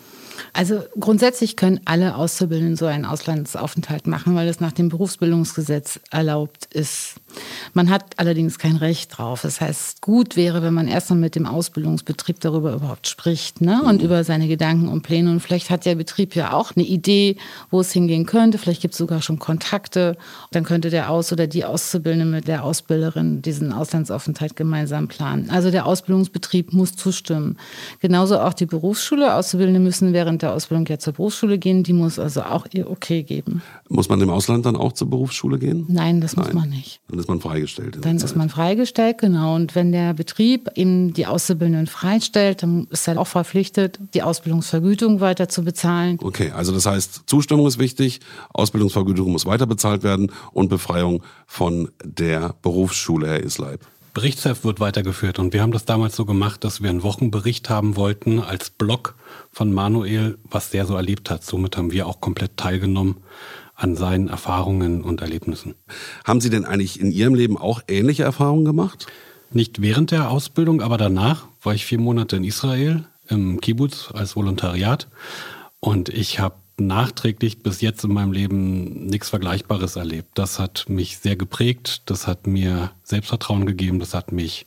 Also 0.52 0.82
grundsätzlich 0.98 1.56
können 1.56 1.80
alle 1.84 2.16
Auszubildenden 2.16 2.76
so 2.76 2.86
einen 2.86 3.04
Auslandsaufenthalt 3.04 4.06
machen, 4.06 4.34
weil 4.34 4.48
es 4.48 4.60
nach 4.60 4.72
dem 4.72 4.88
Berufsbildungsgesetz 4.88 6.00
erlaubt 6.10 6.66
ist. 6.72 7.16
Man 7.74 7.90
hat 7.90 8.04
allerdings 8.16 8.58
kein 8.58 8.76
Recht 8.76 9.16
drauf. 9.16 9.42
Das 9.42 9.60
heißt, 9.60 10.00
gut 10.00 10.36
wäre, 10.36 10.62
wenn 10.62 10.74
man 10.74 10.88
erstmal 10.88 11.18
mit 11.18 11.34
dem 11.34 11.46
Ausbildungsbetrieb 11.46 12.40
darüber 12.40 12.72
überhaupt 12.72 13.06
spricht 13.06 13.60
ne? 13.60 13.82
und 13.84 13.98
mhm. 13.98 14.06
über 14.06 14.24
seine 14.24 14.48
Gedanken 14.48 14.88
und 14.88 15.02
Pläne. 15.02 15.30
Und 15.30 15.40
vielleicht 15.40 15.70
hat 15.70 15.84
der 15.84 15.94
Betrieb 15.94 16.34
ja 16.34 16.52
auch 16.52 16.72
eine 16.74 16.84
Idee, 16.84 17.36
wo 17.70 17.80
es 17.80 17.92
hingehen 17.92 18.26
könnte. 18.26 18.58
Vielleicht 18.58 18.82
gibt 18.82 18.94
es 18.94 18.98
sogar 18.98 19.22
schon 19.22 19.38
Kontakte. 19.38 20.16
Dann 20.50 20.64
könnte 20.64 20.90
der 20.90 21.10
Aus- 21.10 21.32
oder 21.32 21.46
die 21.46 21.64
Auszubildende 21.64 22.26
mit 22.26 22.48
der 22.48 22.64
Ausbilderin 22.64 23.42
diesen 23.42 23.72
Auslandsaufenthalt 23.72 24.56
gemeinsam 24.56 25.08
planen. 25.08 25.50
Also 25.50 25.70
der 25.70 25.86
Ausbildungsbetrieb 25.86 26.72
muss 26.72 26.96
zustimmen. 26.96 27.58
Genauso 28.00 28.40
auch 28.40 28.54
die 28.54 28.66
Berufsschule. 28.66 29.34
Auszubildende 29.34 29.80
müssen 29.80 30.12
während 30.12 30.27
der 30.36 30.52
Ausbildung 30.52 30.84
ja 30.86 30.98
zur 30.98 31.14
Berufsschule 31.14 31.58
gehen. 31.58 31.82
Die 31.82 31.94
muss 31.94 32.18
also 32.18 32.42
auch 32.42 32.66
ihr 32.72 32.90
Okay 32.90 33.22
geben. 33.22 33.62
Muss 33.88 34.10
man 34.10 34.20
im 34.20 34.28
Ausland 34.28 34.66
dann 34.66 34.76
auch 34.76 34.92
zur 34.92 35.08
Berufsschule 35.08 35.58
gehen? 35.58 35.86
Nein, 35.88 36.20
das 36.20 36.36
Nein. 36.36 36.44
muss 36.44 36.54
man 36.54 36.68
nicht. 36.68 37.00
Dann 37.08 37.18
ist 37.18 37.28
man 37.28 37.40
freigestellt. 37.40 37.98
Dann 38.02 38.16
ist 38.16 38.36
man 38.36 38.50
freigestellt, 38.50 39.18
genau. 39.18 39.54
Und 39.54 39.74
wenn 39.74 39.92
der 39.92 40.12
Betrieb 40.12 40.68
eben 40.74 41.14
die 41.14 41.26
Auszubildenden 41.26 41.86
freistellt, 41.86 42.62
dann 42.62 42.86
ist 42.90 43.08
er 43.08 43.18
auch 43.18 43.26
verpflichtet, 43.26 43.98
die 44.12 44.22
Ausbildungsvergütung 44.22 45.20
weiter 45.20 45.48
zu 45.48 45.64
bezahlen. 45.64 46.18
Okay, 46.22 46.50
also 46.50 46.72
das 46.72 46.84
heißt, 46.84 47.22
Zustimmung 47.26 47.66
ist 47.66 47.78
wichtig, 47.78 48.20
Ausbildungsvergütung 48.52 49.32
muss 49.32 49.46
weiter 49.46 49.66
bezahlt 49.66 50.02
werden 50.02 50.30
und 50.52 50.68
Befreiung 50.68 51.22
von 51.46 51.90
der 52.04 52.54
Berufsschule, 52.60 53.28
Herr 53.28 53.42
Isleib. 53.42 53.80
Berichtsheft 54.18 54.64
wird 54.64 54.80
weitergeführt 54.80 55.38
und 55.38 55.52
wir 55.52 55.62
haben 55.62 55.70
das 55.70 55.84
damals 55.84 56.16
so 56.16 56.24
gemacht, 56.24 56.64
dass 56.64 56.82
wir 56.82 56.90
einen 56.90 57.04
Wochenbericht 57.04 57.70
haben 57.70 57.94
wollten 57.94 58.40
als 58.40 58.68
Blog 58.68 59.14
von 59.52 59.72
Manuel, 59.72 60.38
was 60.42 60.70
der 60.70 60.86
so 60.86 60.96
erlebt 60.96 61.30
hat. 61.30 61.44
Somit 61.44 61.76
haben 61.76 61.92
wir 61.92 62.08
auch 62.08 62.20
komplett 62.20 62.56
teilgenommen 62.56 63.18
an 63.76 63.94
seinen 63.94 64.26
Erfahrungen 64.26 65.02
und 65.02 65.20
Erlebnissen. 65.20 65.76
Haben 66.24 66.40
Sie 66.40 66.50
denn 66.50 66.64
eigentlich 66.64 66.98
in 66.98 67.12
Ihrem 67.12 67.36
Leben 67.36 67.56
auch 67.56 67.80
ähnliche 67.86 68.24
Erfahrungen 68.24 68.64
gemacht? 68.64 69.06
Nicht 69.52 69.82
während 69.82 70.10
der 70.10 70.32
Ausbildung, 70.32 70.82
aber 70.82 70.98
danach 70.98 71.46
war 71.62 71.74
ich 71.74 71.86
vier 71.86 72.00
Monate 72.00 72.34
in 72.34 72.42
Israel 72.42 73.04
im 73.28 73.60
Kibbutz 73.60 74.10
als 74.12 74.34
Volontariat 74.34 75.06
und 75.78 76.08
ich 76.08 76.40
habe 76.40 76.56
nachträglich 76.80 77.62
bis 77.62 77.80
jetzt 77.80 78.04
in 78.04 78.12
meinem 78.12 78.32
Leben 78.32 79.06
nichts 79.06 79.28
Vergleichbares 79.28 79.96
erlebt. 79.96 80.30
Das 80.34 80.58
hat 80.58 80.86
mich 80.88 81.18
sehr 81.18 81.36
geprägt, 81.36 82.02
das 82.06 82.26
hat 82.26 82.46
mir 82.46 82.92
Selbstvertrauen 83.02 83.66
gegeben, 83.66 83.98
das 83.98 84.14
hat 84.14 84.32
mich 84.32 84.66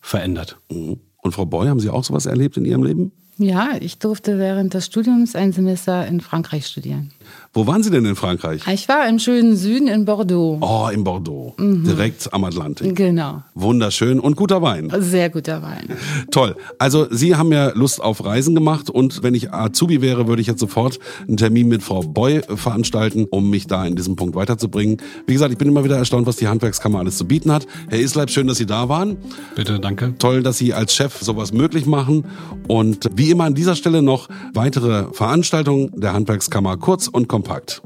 verändert. 0.00 0.58
Und 0.68 1.32
Frau 1.32 1.46
Boy, 1.46 1.68
haben 1.68 1.80
Sie 1.80 1.90
auch 1.90 2.04
sowas 2.04 2.26
erlebt 2.26 2.56
in 2.56 2.64
Ihrem 2.64 2.82
Leben? 2.82 3.12
Ja, 3.36 3.70
ich 3.80 3.98
durfte 3.98 4.38
während 4.38 4.74
des 4.74 4.86
Studiums 4.86 5.34
ein 5.34 5.52
Semester 5.52 6.06
in 6.06 6.20
Frankreich 6.20 6.66
studieren. 6.66 7.12
Wo 7.52 7.66
waren 7.66 7.82
Sie 7.82 7.90
denn 7.90 8.04
in 8.04 8.14
Frankreich? 8.14 8.62
Ich 8.72 8.88
war 8.88 9.08
im 9.08 9.18
schönen 9.18 9.56
Süden 9.56 9.88
in 9.88 10.04
Bordeaux. 10.04 10.58
Oh, 10.60 10.88
in 10.92 11.02
Bordeaux. 11.02 11.54
Mhm. 11.58 11.84
Direkt 11.84 12.32
am 12.32 12.44
Atlantik. 12.44 12.94
Genau. 12.94 13.42
Wunderschön 13.54 14.20
und 14.20 14.36
guter 14.36 14.62
Wein. 14.62 14.92
Sehr 15.00 15.30
guter 15.30 15.60
Wein. 15.62 15.88
Toll. 16.30 16.54
Also 16.78 17.08
Sie 17.10 17.34
haben 17.34 17.50
ja 17.52 17.70
Lust 17.74 18.00
auf 18.00 18.24
Reisen 18.24 18.54
gemacht 18.54 18.88
und 18.88 19.22
wenn 19.22 19.34
ich 19.34 19.52
Azubi 19.52 20.00
wäre, 20.00 20.28
würde 20.28 20.40
ich 20.40 20.48
jetzt 20.48 20.60
sofort 20.60 20.98
einen 21.26 21.36
Termin 21.36 21.68
mit 21.68 21.82
Frau 21.82 22.02
Boy 22.02 22.42
veranstalten, 22.54 23.26
um 23.28 23.50
mich 23.50 23.66
da 23.66 23.84
in 23.84 23.96
diesem 23.96 24.16
Punkt 24.16 24.36
weiterzubringen. 24.36 24.98
Wie 25.26 25.32
gesagt, 25.32 25.50
ich 25.50 25.58
bin 25.58 25.68
immer 25.68 25.82
wieder 25.82 25.96
erstaunt, 25.96 26.26
was 26.26 26.36
die 26.36 26.46
Handwerkskammer 26.46 27.00
alles 27.00 27.16
zu 27.16 27.26
bieten 27.26 27.50
hat. 27.52 27.66
Herr 27.88 27.98
Isleib, 27.98 28.30
schön, 28.30 28.46
dass 28.46 28.58
Sie 28.58 28.66
da 28.66 28.88
waren. 28.88 29.16
Bitte, 29.56 29.80
danke. 29.80 30.14
Toll, 30.18 30.42
dass 30.42 30.58
Sie 30.58 30.72
als 30.72 30.94
Chef 30.94 31.18
sowas 31.20 31.52
möglich 31.52 31.86
machen. 31.86 32.26
Und 32.68 33.10
wie 33.14 33.30
immer 33.30 33.44
an 33.44 33.54
dieser 33.54 33.74
Stelle 33.74 34.02
noch 34.02 34.28
weitere 34.54 35.12
Veranstaltungen 35.12 35.90
der 35.96 36.12
Handwerkskammer 36.12 36.76
kurz 36.76 37.08
und 37.20 37.28
kompakt. 37.28 37.82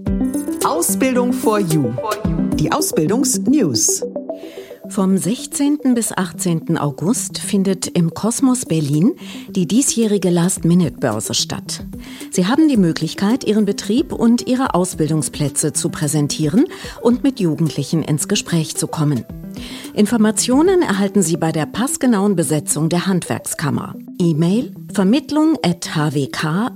Ausbildung 0.64 1.33
for 1.33 1.59
You. 1.59 1.92
Die 2.55 2.70
Ausbildungsnews. 2.70 4.03
Vom 4.88 5.16
16. 5.16 5.94
bis 5.94 6.12
18. 6.12 6.77
August 6.79 7.38
findet 7.38 7.87
im 7.88 8.12
Kosmos 8.12 8.66
Berlin 8.66 9.14
die 9.49 9.66
diesjährige 9.66 10.31
Last-Minute-Börse 10.31 11.35
statt. 11.35 11.85
Sie 12.31 12.47
haben 12.47 12.68
die 12.68 12.77
Möglichkeit, 12.77 13.44
Ihren 13.44 13.64
Betrieb 13.64 14.12
und 14.12 14.47
Ihre 14.47 14.75
Ausbildungsplätze 14.75 15.73
zu 15.73 15.88
präsentieren 15.88 16.66
und 17.01 17.25
mit 17.25 17.40
Jugendlichen 17.40 18.03
ins 18.03 18.29
Gespräch 18.29 18.77
zu 18.77 18.87
kommen. 18.87 19.25
Informationen 19.94 20.83
erhalten 20.83 21.23
Sie 21.23 21.38
bei 21.38 21.51
der 21.51 21.66
passgenauen 21.66 22.37
Besetzung 22.37 22.88
der 22.88 23.07
Handwerkskammer. 23.07 23.94
E-Mail 24.18 24.75
vermittlung 24.92 25.57
at 25.62 25.97
hwk-berlin.de 25.97 26.75